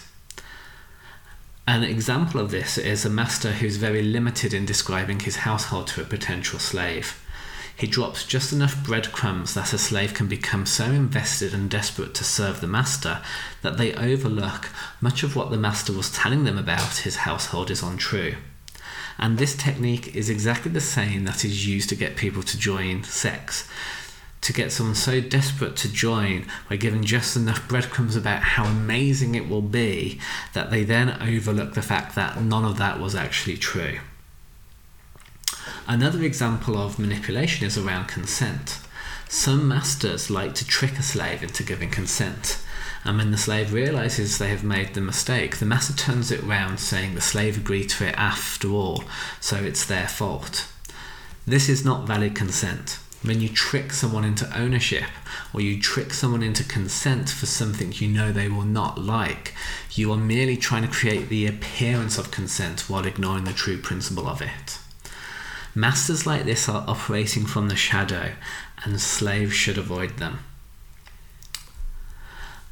An 1.69 1.83
example 1.83 2.41
of 2.41 2.49
this 2.49 2.79
is 2.79 3.05
a 3.05 3.11
master 3.11 3.51
who's 3.51 3.75
very 3.75 4.01
limited 4.01 4.55
in 4.55 4.65
describing 4.65 5.19
his 5.19 5.35
household 5.35 5.85
to 5.89 6.01
a 6.01 6.03
potential 6.03 6.57
slave. 6.57 7.23
He 7.75 7.85
drops 7.85 8.25
just 8.25 8.51
enough 8.51 8.83
breadcrumbs 8.83 9.53
that 9.53 9.71
a 9.71 9.77
slave 9.77 10.15
can 10.15 10.27
become 10.27 10.65
so 10.65 10.85
invested 10.85 11.53
and 11.53 11.69
desperate 11.69 12.15
to 12.15 12.23
serve 12.23 12.59
the 12.59 12.65
master 12.65 13.21
that 13.61 13.77
they 13.77 13.93
overlook 13.93 14.69
much 14.99 15.21
of 15.21 15.35
what 15.35 15.51
the 15.51 15.57
master 15.57 15.93
was 15.93 16.11
telling 16.11 16.43
them 16.43 16.57
about 16.57 16.97
his 16.97 17.17
household 17.17 17.69
is 17.69 17.83
untrue. 17.83 18.37
And 19.19 19.37
this 19.37 19.55
technique 19.55 20.15
is 20.15 20.27
exactly 20.27 20.71
the 20.71 20.81
same 20.81 21.25
that 21.25 21.45
is 21.45 21.67
used 21.67 21.89
to 21.89 21.95
get 21.95 22.15
people 22.15 22.41
to 22.41 22.57
join 22.57 23.03
sects. 23.03 23.69
To 24.41 24.53
get 24.53 24.71
someone 24.71 24.95
so 24.95 25.21
desperate 25.21 25.75
to 25.77 25.91
join 25.91 26.45
by 26.69 26.77
giving 26.77 27.03
just 27.03 27.35
enough 27.35 27.67
breadcrumbs 27.67 28.15
about 28.15 28.41
how 28.41 28.65
amazing 28.65 29.35
it 29.35 29.49
will 29.49 29.61
be 29.61 30.19
that 30.53 30.71
they 30.71 30.83
then 30.83 31.21
overlook 31.21 31.73
the 31.73 31.81
fact 31.81 32.15
that 32.15 32.41
none 32.41 32.65
of 32.65 32.77
that 32.77 32.99
was 32.99 33.15
actually 33.15 33.57
true. 33.57 33.99
Another 35.87 36.23
example 36.23 36.77
of 36.77 36.99
manipulation 36.99 37.65
is 37.65 37.77
around 37.77 38.07
consent. 38.07 38.79
Some 39.27 39.67
masters 39.67 40.29
like 40.29 40.55
to 40.55 40.65
trick 40.65 40.97
a 40.97 41.03
slave 41.03 41.43
into 41.43 41.63
giving 41.63 41.91
consent. 41.91 42.59
And 43.05 43.17
when 43.17 43.31
the 43.31 43.37
slave 43.37 43.73
realizes 43.73 44.37
they 44.37 44.49
have 44.49 44.63
made 44.63 44.93
the 44.93 45.01
mistake, 45.01 45.57
the 45.57 45.65
master 45.65 45.93
turns 45.93 46.31
it 46.31 46.43
round 46.43 46.79
saying 46.79 47.15
the 47.15 47.21
slave 47.21 47.57
agreed 47.57 47.89
to 47.89 48.07
it 48.07 48.15
after 48.17 48.69
all, 48.69 49.03
so 49.39 49.57
it's 49.57 49.85
their 49.85 50.07
fault. 50.07 50.67
This 51.45 51.69
is 51.69 51.85
not 51.85 52.07
valid 52.07 52.35
consent. 52.35 52.99
When 53.21 53.41
you 53.41 53.49
trick 53.49 53.91
someone 53.91 54.23
into 54.23 54.57
ownership 54.57 55.03
or 55.53 55.59
you 55.59 55.81
trick 55.81 56.13
someone 56.13 56.41
into 56.41 56.63
consent 56.63 57.29
for 57.29 57.45
something 57.45 57.91
you 57.91 58.07
know 58.07 58.31
they 58.31 58.47
will 58.47 58.63
not 58.63 58.97
like, 58.97 59.53
you 59.91 60.11
are 60.13 60.17
merely 60.17 60.55
trying 60.55 60.83
to 60.83 60.93
create 60.93 61.27
the 61.27 61.45
appearance 61.45 62.17
of 62.17 62.31
consent 62.31 62.89
while 62.89 63.05
ignoring 63.05 63.43
the 63.43 63.51
true 63.51 63.77
principle 63.77 64.27
of 64.27 64.41
it. 64.41 64.79
Masters 65.75 66.25
like 66.25 66.45
this 66.45 66.69
are 66.69 66.85
operating 66.87 67.45
from 67.45 67.67
the 67.67 67.75
shadow, 67.75 68.31
and 68.83 68.99
slaves 69.01 69.53
should 69.53 69.77
avoid 69.77 70.17
them. 70.17 70.39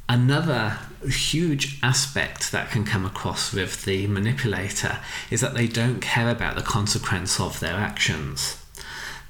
Another 0.08 0.78
huge 1.06 1.78
aspect 1.82 2.50
that 2.52 2.70
can 2.70 2.84
come 2.86 3.04
across 3.04 3.52
with 3.52 3.84
the 3.84 4.06
manipulator 4.06 5.00
is 5.30 5.42
that 5.42 5.52
they 5.52 5.68
don't 5.68 6.00
care 6.00 6.30
about 6.30 6.56
the 6.56 6.62
consequence 6.62 7.38
of 7.38 7.60
their 7.60 7.74
actions. 7.74 8.57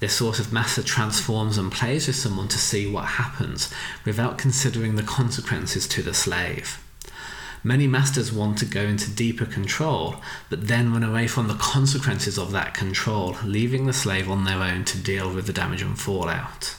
This 0.01 0.15
sort 0.15 0.39
of 0.39 0.53
master 0.53 0.83
transforms 0.83 1.59
and 1.59 1.73
plays 1.73 2.07
with 2.07 2.17
someone 2.17 2.49
to 2.49 2.59
see 2.59 2.91
what 2.91 3.05
happens 3.05 3.73
without 4.05 4.39
considering 4.39 4.95
the 4.95 5.03
consequences 5.03 5.89
to 5.89 6.03
the 6.03 6.15
slave. 6.15 6.85
Many 7.65 7.89
masters 7.89 8.33
want 8.33 8.59
to 8.59 8.65
go 8.65 8.83
into 8.83 9.11
deeper 9.11 9.45
control, 9.45 10.23
but 10.49 10.69
then 10.69 10.93
run 10.93 11.03
away 11.03 11.27
from 11.27 11.49
the 11.49 11.55
consequences 11.55 12.39
of 12.39 12.53
that 12.53 12.75
control, 12.75 13.37
leaving 13.45 13.87
the 13.87 13.93
slave 13.93 14.31
on 14.31 14.45
their 14.45 14.63
own 14.63 14.85
to 14.85 14.99
deal 14.99 15.33
with 15.35 15.47
the 15.47 15.53
damage 15.53 15.83
and 15.83 15.99
fallout. 15.99 16.77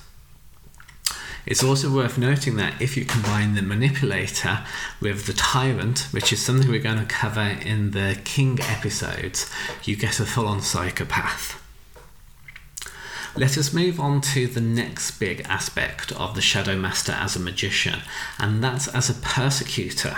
It's 1.45 1.63
also 1.63 1.93
worth 1.93 2.17
noting 2.17 2.55
that 2.55 2.81
if 2.81 2.95
you 2.95 3.03
combine 3.03 3.55
the 3.55 3.61
manipulator 3.61 4.63
with 5.01 5.25
the 5.25 5.33
tyrant, 5.33 6.07
which 6.11 6.31
is 6.31 6.45
something 6.45 6.69
we're 6.69 6.79
going 6.79 6.99
to 6.99 7.05
cover 7.05 7.41
in 7.41 7.91
the 7.91 8.17
king 8.23 8.59
episodes, 8.61 9.51
you 9.83 9.97
get 9.97 10.19
a 10.21 10.25
full 10.25 10.47
on 10.47 10.61
psychopath. 10.61 11.61
Let 13.35 13.57
us 13.57 13.73
move 13.73 13.99
on 13.99 14.21
to 14.21 14.47
the 14.47 14.61
next 14.61 15.11
big 15.11 15.41
aspect 15.41 16.11
of 16.13 16.35
the 16.35 16.41
Shadow 16.41 16.75
Master 16.75 17.11
as 17.11 17.35
a 17.35 17.39
magician, 17.39 17.99
and 18.39 18.63
that's 18.63 18.87
as 18.87 19.09
a 19.09 19.13
persecutor. 19.13 20.17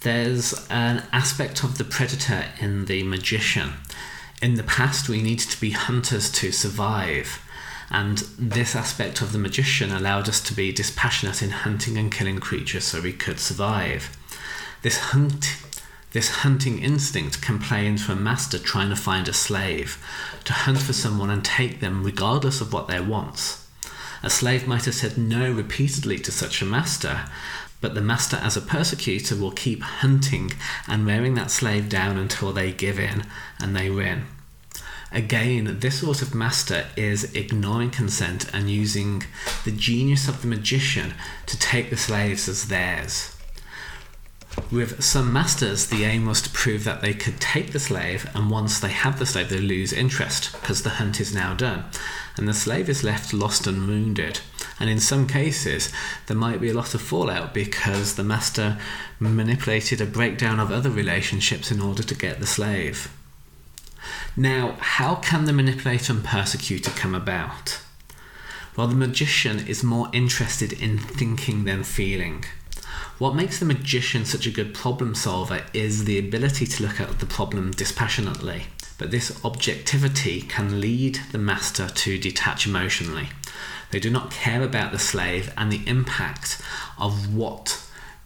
There's 0.00 0.54
an 0.70 1.04
aspect 1.12 1.62
of 1.62 1.78
the 1.78 1.84
predator 1.84 2.46
in 2.60 2.86
the 2.86 3.02
magician. 3.02 3.74
In 4.40 4.54
the 4.54 4.62
past, 4.62 5.08
we 5.08 5.22
needed 5.22 5.50
to 5.50 5.60
be 5.60 5.70
hunters 5.70 6.30
to 6.32 6.50
survive. 6.50 7.42
And 7.90 8.18
this 8.38 8.74
aspect 8.74 9.20
of 9.20 9.32
the 9.32 9.38
magician 9.38 9.92
allowed 9.92 10.28
us 10.28 10.40
to 10.42 10.54
be 10.54 10.72
dispassionate 10.72 11.42
in 11.42 11.50
hunting 11.50 11.96
and 11.98 12.10
killing 12.10 12.40
creatures 12.40 12.84
so 12.84 13.00
we 13.00 13.12
could 13.12 13.38
survive. 13.38 14.16
This 14.82 14.98
hunt 14.98 15.56
this 16.16 16.36
hunting 16.36 16.78
instinct 16.78 17.42
can 17.42 17.58
play 17.58 17.86
into 17.86 18.10
a 18.10 18.16
master 18.16 18.58
trying 18.58 18.88
to 18.88 18.96
find 18.96 19.28
a 19.28 19.34
slave, 19.34 20.02
to 20.44 20.54
hunt 20.54 20.78
for 20.78 20.94
someone 20.94 21.28
and 21.28 21.44
take 21.44 21.80
them 21.80 22.02
regardless 22.02 22.62
of 22.62 22.72
what 22.72 22.88
their 22.88 23.02
wants. 23.02 23.68
A 24.22 24.30
slave 24.30 24.66
might 24.66 24.86
have 24.86 24.94
said 24.94 25.18
no 25.18 25.52
repeatedly 25.52 26.18
to 26.20 26.32
such 26.32 26.62
a 26.62 26.64
master, 26.64 27.26
but 27.82 27.94
the 27.94 28.00
master 28.00 28.38
as 28.38 28.56
a 28.56 28.62
persecutor 28.62 29.36
will 29.36 29.50
keep 29.50 29.82
hunting 29.82 30.52
and 30.88 31.04
wearing 31.04 31.34
that 31.34 31.50
slave 31.50 31.90
down 31.90 32.16
until 32.16 32.50
they 32.50 32.72
give 32.72 32.98
in 32.98 33.26
and 33.60 33.76
they 33.76 33.90
win. 33.90 34.24
Again, 35.12 35.80
this 35.80 36.00
sort 36.00 36.22
of 36.22 36.34
master 36.34 36.86
is 36.96 37.24
ignoring 37.34 37.90
consent 37.90 38.48
and 38.54 38.70
using 38.70 39.24
the 39.66 39.70
genius 39.70 40.28
of 40.28 40.40
the 40.40 40.48
magician 40.48 41.12
to 41.44 41.58
take 41.58 41.90
the 41.90 41.96
slaves 41.98 42.48
as 42.48 42.68
theirs. 42.68 43.35
With 44.70 45.02
some 45.02 45.32
masters, 45.32 45.86
the 45.86 46.04
aim 46.04 46.26
was 46.26 46.42
to 46.42 46.50
prove 46.50 46.84
that 46.84 47.00
they 47.00 47.14
could 47.14 47.40
take 47.40 47.72
the 47.72 47.78
slave, 47.78 48.28
and 48.34 48.50
once 48.50 48.80
they 48.80 48.88
have 48.88 49.18
the 49.18 49.26
slave, 49.26 49.48
they 49.48 49.60
lose 49.60 49.92
interest 49.92 50.52
because 50.60 50.82
the 50.82 50.90
hunt 50.90 51.20
is 51.20 51.34
now 51.34 51.54
done, 51.54 51.84
and 52.36 52.48
the 52.48 52.54
slave 52.54 52.88
is 52.88 53.04
left 53.04 53.32
lost 53.32 53.66
and 53.66 53.86
wounded. 53.86 54.40
And 54.80 54.90
in 54.90 54.98
some 54.98 55.26
cases, 55.26 55.92
there 56.26 56.36
might 56.36 56.60
be 56.60 56.68
a 56.68 56.74
lot 56.74 56.94
of 56.94 57.00
fallout 57.00 57.54
because 57.54 58.16
the 58.16 58.24
master 58.24 58.78
manipulated 59.20 60.00
a 60.00 60.06
breakdown 60.06 60.58
of 60.58 60.72
other 60.72 60.90
relationships 60.90 61.70
in 61.70 61.80
order 61.80 62.02
to 62.02 62.14
get 62.14 62.40
the 62.40 62.46
slave. 62.46 63.10
Now, 64.36 64.76
how 64.80 65.14
can 65.14 65.44
the 65.44 65.52
manipulator 65.52 66.12
and 66.12 66.24
persecutor 66.24 66.90
come 66.90 67.14
about? 67.14 67.80
Well, 68.76 68.88
the 68.88 68.94
magician 68.94 69.66
is 69.66 69.82
more 69.82 70.10
interested 70.12 70.72
in 70.72 70.98
thinking 70.98 71.64
than 71.64 71.82
feeling. 71.84 72.44
What 73.18 73.34
makes 73.34 73.58
the 73.58 73.64
magician 73.64 74.26
such 74.26 74.46
a 74.46 74.50
good 74.50 74.74
problem 74.74 75.14
solver 75.14 75.64
is 75.72 76.04
the 76.04 76.18
ability 76.18 76.66
to 76.66 76.82
look 76.82 77.00
at 77.00 77.18
the 77.18 77.24
problem 77.24 77.70
dispassionately. 77.70 78.64
But 78.98 79.10
this 79.10 79.42
objectivity 79.42 80.42
can 80.42 80.82
lead 80.82 81.20
the 81.32 81.38
master 81.38 81.88
to 81.88 82.18
detach 82.18 82.66
emotionally. 82.66 83.28
They 83.90 84.00
do 84.00 84.10
not 84.10 84.30
care 84.30 84.62
about 84.62 84.92
the 84.92 84.98
slave 84.98 85.50
and 85.56 85.72
the 85.72 85.80
impact 85.86 86.60
of 86.98 87.34
what 87.34 87.82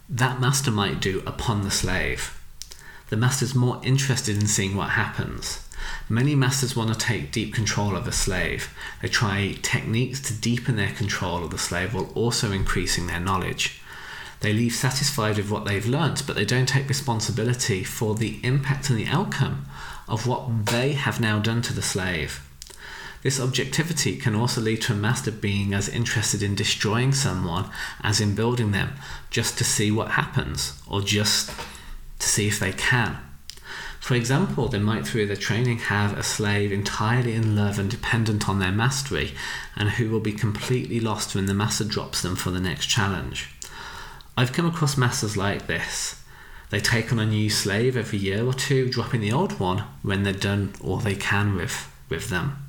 that 0.09 0.41
master 0.41 0.71
might 0.71 0.99
do 0.99 1.23
upon 1.25 1.61
the 1.61 1.71
slave. 1.71 2.37
The 3.09 3.17
master 3.17 3.45
is 3.45 3.55
more 3.55 3.79
interested 3.83 4.35
in 4.35 4.47
seeing 4.47 4.75
what 4.75 4.89
happens. 4.89 5.65
Many 6.09 6.35
masters 6.35 6.75
want 6.75 6.91
to 6.91 6.99
take 6.99 7.31
deep 7.31 7.53
control 7.53 7.95
of 7.95 8.07
a 8.09 8.11
slave. 8.11 8.73
They 9.01 9.07
try 9.07 9.57
techniques 9.61 10.19
to 10.21 10.33
deepen 10.33 10.75
their 10.75 10.91
control 10.91 11.45
of 11.45 11.51
the 11.51 11.57
slave 11.57 11.93
while 11.93 12.11
also 12.13 12.51
increasing 12.51 13.07
their 13.07 13.21
knowledge. 13.21 13.80
They 14.41 14.53
leave 14.53 14.73
satisfied 14.73 15.37
with 15.37 15.51
what 15.51 15.65
they've 15.65 15.85
learnt, 15.85 16.25
but 16.25 16.35
they 16.35 16.45
don't 16.45 16.67
take 16.67 16.89
responsibility 16.89 17.83
for 17.83 18.15
the 18.15 18.39
impact 18.43 18.89
and 18.89 18.97
the 18.97 19.07
outcome 19.07 19.65
of 20.07 20.27
what 20.27 20.65
they 20.65 20.93
have 20.93 21.21
now 21.21 21.39
done 21.39 21.61
to 21.61 21.73
the 21.73 21.81
slave. 21.81 22.41
This 23.21 23.39
objectivity 23.39 24.17
can 24.17 24.33
also 24.33 24.59
lead 24.59 24.81
to 24.83 24.93
a 24.93 24.95
master 24.95 25.31
being 25.31 25.75
as 25.75 25.87
interested 25.87 26.41
in 26.41 26.55
destroying 26.55 27.13
someone 27.13 27.69
as 28.01 28.19
in 28.19 28.33
building 28.33 28.71
them, 28.71 28.93
just 29.29 29.59
to 29.59 29.63
see 29.63 29.91
what 29.91 30.11
happens, 30.11 30.73
or 30.89 31.01
just 31.01 31.51
to 32.17 32.27
see 32.27 32.47
if 32.47 32.59
they 32.59 32.71
can. 32.71 33.19
For 33.99 34.15
example, 34.15 34.67
they 34.67 34.79
might 34.79 35.05
through 35.05 35.27
their 35.27 35.35
training 35.35 35.77
have 35.77 36.17
a 36.17 36.23
slave 36.23 36.71
entirely 36.71 37.35
in 37.35 37.55
love 37.55 37.77
and 37.77 37.91
dependent 37.91 38.49
on 38.49 38.57
their 38.57 38.71
mastery, 38.71 39.35
and 39.75 39.91
who 39.91 40.09
will 40.09 40.19
be 40.19 40.33
completely 40.33 40.99
lost 40.99 41.35
when 41.35 41.45
the 41.45 41.53
master 41.53 41.83
drops 41.83 42.23
them 42.23 42.35
for 42.35 42.49
the 42.49 42.59
next 42.59 42.87
challenge. 42.87 43.49
I've 44.37 44.53
come 44.53 44.65
across 44.65 44.97
masters 44.97 45.35
like 45.35 45.67
this. 45.67 46.21
They 46.69 46.79
take 46.79 47.11
on 47.11 47.19
a 47.19 47.25
new 47.25 47.49
slave 47.49 47.97
every 47.97 48.17
year 48.17 48.45
or 48.45 48.53
two, 48.53 48.89
dropping 48.89 49.19
the 49.19 49.33
old 49.33 49.59
one 49.59 49.83
when 50.03 50.23
they're 50.23 50.31
done 50.31 50.73
all 50.81 50.97
they 50.97 51.15
can 51.15 51.55
with, 51.55 51.93
with 52.07 52.29
them. 52.29 52.65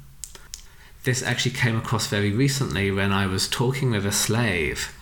This 1.04 1.22
actually 1.22 1.52
came 1.52 1.76
across 1.76 2.08
very 2.08 2.32
recently 2.32 2.90
when 2.90 3.12
I 3.12 3.26
was 3.26 3.48
talking 3.48 3.92
with 3.92 4.04
a 4.04 4.12
slave, 4.12 4.92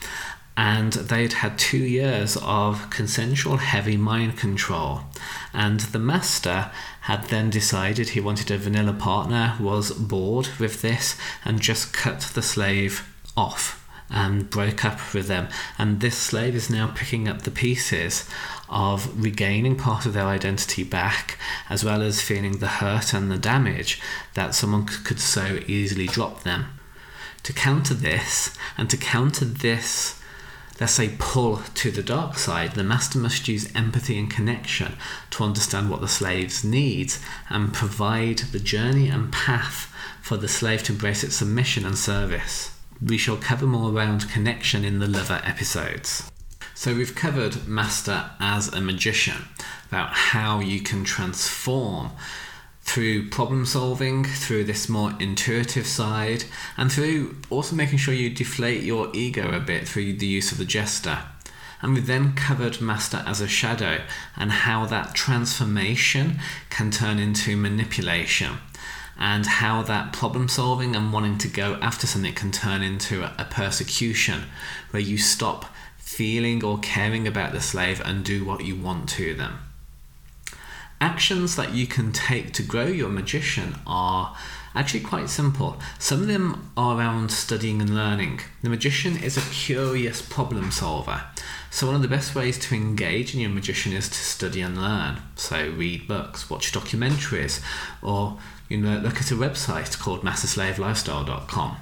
and 0.55 0.93
they'd 0.93 1.33
had 1.33 1.59
two 1.59 1.79
years 1.79 2.37
of 2.43 2.91
consensual 2.91 3.57
heavy 3.57 3.97
mind 3.97 4.37
control. 4.37 5.03
And 5.55 5.81
the 5.81 5.99
master 5.99 6.71
had 7.03 7.25
then 7.25 7.49
decided 7.49 8.11
he 8.11 8.21
wanted 8.21 8.51
a 8.51 8.59
vanilla 8.59 8.93
partner, 8.93 9.57
was 9.59 9.93
bored 9.93 10.49
with 10.59 10.83
this, 10.83 11.17
and 11.43 11.61
just 11.61 11.95
cut 11.95 12.21
the 12.35 12.43
slave 12.43 13.09
off 13.35 13.80
and 14.11 14.51
broke 14.51 14.85
up 14.85 15.15
with 15.15 15.29
them. 15.29 15.49
And 15.79 16.01
this 16.01 16.17
slave 16.17 16.55
is 16.55 16.69
now 16.69 16.93
picking 16.95 17.29
up 17.29 17.43
the 17.43 17.51
pieces 17.51 18.29
of 18.69 19.23
regaining 19.23 19.77
part 19.77 20.07
of 20.07 20.13
their 20.13 20.27
identity 20.27 20.85
back, 20.85 21.39
as 21.69 21.85
well 21.85 22.03
as 22.03 22.21
feeling 22.21 22.59
the 22.59 22.67
hurt 22.67 23.13
and 23.13 23.31
the 23.31 23.39
damage 23.39 24.01
that 24.35 24.55
someone 24.55 24.87
could 24.87 25.21
so 25.21 25.61
easily 25.67 26.07
drop 26.07 26.43
them. 26.43 26.67
To 27.45 27.53
counter 27.53 27.95
this, 27.95 28.57
and 28.77 28.91
to 28.91 28.97
counter 28.97 29.45
this 29.45 30.21
let's 30.81 30.95
say, 30.95 31.15
pull 31.19 31.59
to 31.75 31.91
the 31.91 32.03
dark 32.03 32.39
side, 32.39 32.73
the 32.73 32.83
master 32.83 33.19
must 33.19 33.47
use 33.47 33.71
empathy 33.77 34.19
and 34.19 34.31
connection 34.31 34.95
to 35.29 35.45
understand 35.45 35.91
what 35.91 36.01
the 36.01 36.09
slave's 36.09 36.65
needs 36.65 37.23
and 37.51 37.75
provide 37.75 38.39
the 38.39 38.59
journey 38.59 39.09
and 39.09 39.31
path 39.31 39.95
for 40.23 40.39
the 40.39 40.49
slave 40.49 40.83
to 40.83 40.93
embrace 40.93 41.23
its 41.23 41.37
submission 41.37 41.85
and 41.85 41.99
service. 41.99 42.80
We 43.03 43.17
shall 43.17 43.37
cover 43.37 43.67
more 43.67 43.91
around 43.91 44.31
connection 44.31 44.85
in 44.85 44.99
the 44.99 45.07
lover 45.07 45.41
episodes. 45.45 46.31
So, 46.75 46.95
we've 46.95 47.15
covered 47.15 47.67
Master 47.67 48.31
as 48.39 48.69
a 48.69 48.81
magician, 48.81 49.49
about 49.89 50.11
how 50.11 50.61
you 50.61 50.81
can 50.81 51.05
transform 51.05 52.11
through 52.83 53.31
problem 53.31 53.65
solving, 53.67 54.25
through 54.25 54.65
this 54.65 54.89
more 54.89 55.15
intuitive 55.21 55.87
side, 55.87 56.45
and 56.77 56.91
through 56.91 57.37
also 57.49 57.77
making 57.77 57.99
sure 57.99 58.13
you 58.13 58.31
deflate 58.31 58.83
your 58.83 59.11
ego 59.15 59.51
a 59.51 59.61
bit 59.61 59.87
through 59.87 60.15
the 60.15 60.27
use 60.27 60.53
of 60.53 60.59
the 60.59 60.65
jester. 60.65 61.21
And 61.83 61.95
we 61.95 62.01
then 62.01 62.35
covered 62.35 62.81
Master 62.81 63.23
as 63.27 63.41
a 63.41 63.49
shadow 63.49 64.03
and 64.37 64.51
how 64.51 64.87
that 64.87 65.15
transformation 65.15 66.39
can 66.69 66.91
turn 66.91 67.19
into 67.19 67.57
manipulation, 67.57 68.59
and 69.21 69.45
how 69.45 69.83
that 69.83 70.13
problem 70.13 70.49
solving 70.49 70.97
and 70.97 71.13
wanting 71.13 71.37
to 71.37 71.49
go 71.49 71.75
after 71.83 72.07
something 72.07 72.35
can 72.35 72.51
turn 72.51 72.83
into 72.83 73.23
a 73.23 73.47
persecution 73.51 74.45
where 74.91 75.03
you 75.03 75.19
stop 75.19 75.67
feeling 75.99 76.65
or 76.65 76.79
caring 76.79 77.29
about 77.29 77.53
the 77.53 77.61
slave 77.61 78.01
and 78.05 78.25
do 78.25 78.45
what 78.45 78.65
you 78.65 78.75
want 78.75 79.09
to 79.11 79.35
them. 79.35 79.59
Actions 81.03 81.55
that 81.57 81.73
you 81.73 81.87
can 81.87 82.13
take 82.13 82.53
to 82.55 82.63
grow 82.63 82.87
your 82.87 83.11
magician 83.11 83.77
are 83.87 84.35
actually 84.75 85.01
quite 85.01 85.29
simple. 85.29 85.79
Some 85.99 86.23
of 86.23 86.27
them 86.27 86.71
are 86.77 86.99
around 86.99 87.31
studying 87.31 87.81
and 87.81 87.95
learning. 87.95 88.41
The 88.63 88.71
magician 88.71 89.23
is 89.23 89.37
a 89.37 89.53
curious 89.53 90.23
problem 90.23 90.71
solver. 90.71 91.23
So, 91.71 91.87
one 91.87 91.95
of 91.95 92.03
the 92.03 92.09
best 92.09 92.35
ways 92.35 92.59
to 92.59 92.75
engage 92.75 93.33
in 93.33 93.41
your 93.41 93.51
magician 93.51 93.93
is 93.93 94.09
to 94.09 94.17
study 94.17 94.61
and 94.61 94.77
learn. 94.77 95.23
So, 95.37 95.71
read 95.71 96.09
books, 96.09 96.51
watch 96.51 96.73
documentaries, 96.73 97.63
or 98.03 98.39
you 98.69 98.79
know, 98.79 98.99
look 98.99 99.19
at 99.19 99.31
a 99.31 99.35
website 99.35 99.99
called 99.99 100.23
masterslavelifestyle.com. 100.23 101.77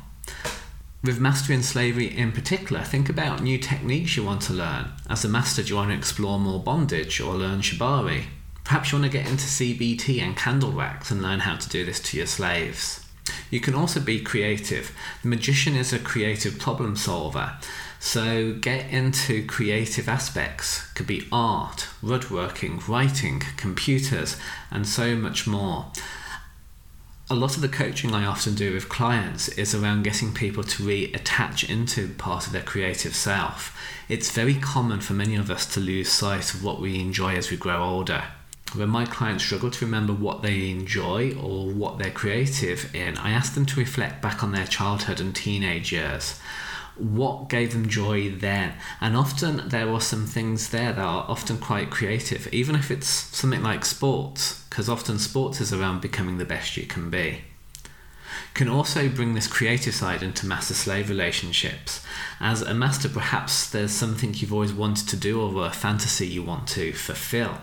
With 1.03 1.21
mastering 1.21 1.63
slavery 1.63 2.07
in 2.07 2.33
particular, 2.33 2.83
think 2.83 3.09
about 3.09 3.43
new 3.43 3.57
techniques 3.57 4.17
you 4.17 4.25
want 4.25 4.43
to 4.43 4.53
learn. 4.53 4.93
As 5.09 5.25
a 5.25 5.29
master, 5.29 5.63
do 5.63 5.69
you 5.69 5.77
want 5.77 5.91
to 5.91 5.97
explore 5.97 6.39
more 6.39 6.61
bondage 6.61 7.21
or 7.21 7.35
learn 7.35 7.61
shibari? 7.61 8.25
Perhaps 8.65 8.93
you 8.93 8.99
want 8.99 9.11
to 9.11 9.19
get 9.19 9.29
into 9.29 9.45
CBT 9.45 10.21
and 10.21 10.37
candle 10.37 10.73
wax 10.73 11.11
and 11.11 11.23
learn 11.23 11.41
how 11.41 11.57
to 11.57 11.69
do 11.69 11.87
this 11.87 12.01
to 12.01 12.17
your 12.17 12.27
slaves. 12.27 13.07
You 13.51 13.61
can 13.61 13.75
also 13.75 14.01
be 14.01 14.21
creative. 14.21 14.95
The 15.23 15.29
magician 15.29 15.75
is 15.75 15.93
a 15.93 15.99
creative 15.99 16.59
problem 16.59 16.97
solver. 16.97 17.57
So 18.01 18.53
get 18.55 18.91
into 18.91 19.45
creative 19.47 20.09
aspects. 20.09 20.91
Could 20.93 21.07
be 21.07 21.27
art, 21.33 21.89
woodworking, 22.03 22.81
writing, 22.87 23.43
computers, 23.57 24.37
and 24.71 24.87
so 24.87 25.17
much 25.17 25.47
more. 25.47 25.87
A 27.31 27.35
lot 27.35 27.57
of 27.57 27.63
the 27.63 27.69
coaching 27.69 28.15
I 28.15 28.25
often 28.25 28.55
do 28.55 28.73
with 28.73 28.89
clients 28.89 29.49
is 29.49 29.75
around 29.75 30.05
getting 30.05 30.33
people 30.33 30.65
to 30.65 30.83
reattach 30.83 31.69
into 31.69 32.15
part 32.15 32.47
of 32.47 32.53
their 32.53 32.63
creative 32.63 33.15
self. 33.15 33.79
It's 34.09 34.31
very 34.31 34.55
common 34.55 35.01
for 35.01 35.13
many 35.13 35.37
of 35.37 35.51
us 35.51 35.67
to 35.75 35.81
lose 35.81 36.09
sight 36.09 36.55
of 36.55 36.65
what 36.65 36.81
we 36.81 36.99
enjoy 36.99 37.35
as 37.35 37.51
we 37.51 37.59
grow 37.59 37.83
older 37.83 38.25
when 38.75 38.89
my 38.89 39.07
clients 39.07 39.45
struggle 39.45 39.71
to 39.71 39.85
remember 39.85 40.13
what 40.13 40.43
they 40.43 40.71
enjoy 40.71 41.35
or 41.37 41.71
what 41.71 41.99
they're 41.99 42.11
creative 42.11 42.95
in, 42.95 43.17
I 43.17 43.31
ask 43.31 43.55
them 43.55 43.67
to 43.67 43.81
reflect 43.81 44.21
back 44.21 44.43
on 44.43 44.53
their 44.53 44.67
childhood 44.67 45.21
and 45.21 45.35
teenage 45.35 45.93
years. 45.93 46.39
What 46.99 47.49
gave 47.49 47.73
them 47.73 47.89
joy 47.89 48.31
then? 48.31 48.75
And 49.01 49.17
often 49.17 49.69
there 49.69 49.89
are 49.89 50.01
some 50.01 50.27
things 50.27 50.71
there 50.71 50.93
that 50.93 50.99
are 50.99 51.27
often 51.29 51.59
quite 51.59 51.91
creative, 51.91 52.53
even 52.53 52.75
if 52.75 52.91
it's 52.91 53.09
something 53.09 53.63
like 53.63 53.85
sports, 53.85 54.65
because 54.69 54.89
often 54.89 55.19
sports 55.19 55.61
is 55.61 55.73
around 55.73 56.01
becoming 56.01 56.39
the 56.39 56.45
best 56.45 56.77
you 56.77 56.87
can 56.87 57.11
be 57.11 57.43
can 58.59 58.69
also 58.69 59.09
bring 59.09 59.35
this 59.35 59.47
creative 59.47 59.95
side 59.95 60.21
into 60.21 60.45
master 60.45 60.75
slave 60.75 61.09
relationships. 61.09 62.05
As 62.41 62.61
a 62.61 62.75
master, 62.75 63.09
perhaps 63.09 63.71
there's 63.71 63.93
something 63.93 64.35
you've 64.35 64.53
always 64.53 64.73
wanted 64.73 65.09
to 65.11 65.17
do 65.17 65.41
or 65.41 65.67
a 65.67 65.71
fantasy 65.71 66.27
you 66.27 66.43
want 66.43 66.67
to 66.69 66.93
fulfill. 66.93 67.59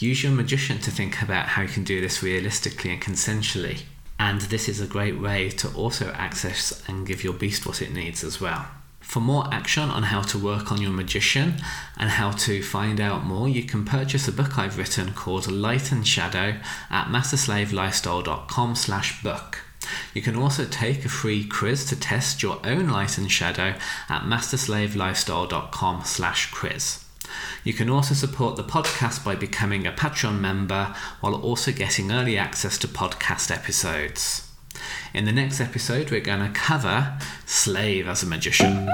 Use 0.00 0.24
your 0.24 0.32
magician 0.32 0.80
to 0.80 0.90
think 0.90 1.22
about 1.22 1.46
how 1.46 1.62
you 1.62 1.68
can 1.68 1.84
do 1.84 2.00
this 2.00 2.24
realistically 2.24 2.90
and 2.90 3.00
consensually. 3.00 3.82
And 4.24 4.40
this 4.42 4.68
is 4.68 4.80
a 4.80 4.86
great 4.86 5.18
way 5.18 5.50
to 5.50 5.68
also 5.74 6.12
access 6.12 6.80
and 6.86 7.04
give 7.04 7.24
your 7.24 7.32
beast 7.32 7.66
what 7.66 7.82
it 7.82 7.92
needs 7.92 8.22
as 8.22 8.40
well. 8.40 8.66
For 9.00 9.18
more 9.18 9.52
action 9.52 9.90
on 9.90 10.04
how 10.04 10.22
to 10.22 10.38
work 10.38 10.70
on 10.70 10.80
your 10.80 10.92
magician 10.92 11.56
and 11.98 12.08
how 12.08 12.30
to 12.46 12.62
find 12.62 13.00
out 13.00 13.24
more, 13.24 13.48
you 13.48 13.64
can 13.64 13.84
purchase 13.84 14.28
a 14.28 14.32
book 14.32 14.56
I've 14.56 14.78
written 14.78 15.12
called 15.12 15.50
Light 15.50 15.90
and 15.90 16.06
Shadow 16.06 16.60
at 16.88 17.08
masterslavelifestyle.com 17.08 18.76
slash 18.76 19.20
book. 19.24 19.58
You 20.14 20.22
can 20.22 20.36
also 20.36 20.66
take 20.66 21.04
a 21.04 21.08
free 21.08 21.44
quiz 21.44 21.84
to 21.86 21.98
test 21.98 22.44
your 22.44 22.60
own 22.64 22.90
light 22.90 23.18
and 23.18 23.30
shadow 23.30 23.74
at 24.08 24.22
masterslavelifestyle.com 24.22 26.04
slash 26.04 26.52
quiz. 26.52 27.04
You 27.64 27.72
can 27.72 27.90
also 27.90 28.14
support 28.14 28.56
the 28.56 28.64
podcast 28.64 29.24
by 29.24 29.34
becoming 29.34 29.86
a 29.86 29.92
Patreon 29.92 30.40
member 30.40 30.94
while 31.20 31.34
also 31.34 31.72
getting 31.72 32.12
early 32.12 32.36
access 32.36 32.78
to 32.78 32.88
podcast 32.88 33.54
episodes. 33.54 34.48
In 35.14 35.24
the 35.24 35.32
next 35.32 35.60
episode, 35.60 36.10
we're 36.10 36.20
going 36.20 36.46
to 36.46 36.58
cover 36.58 37.18
Slave 37.46 38.08
as 38.08 38.22
a 38.22 38.26
Magician. 38.26 38.88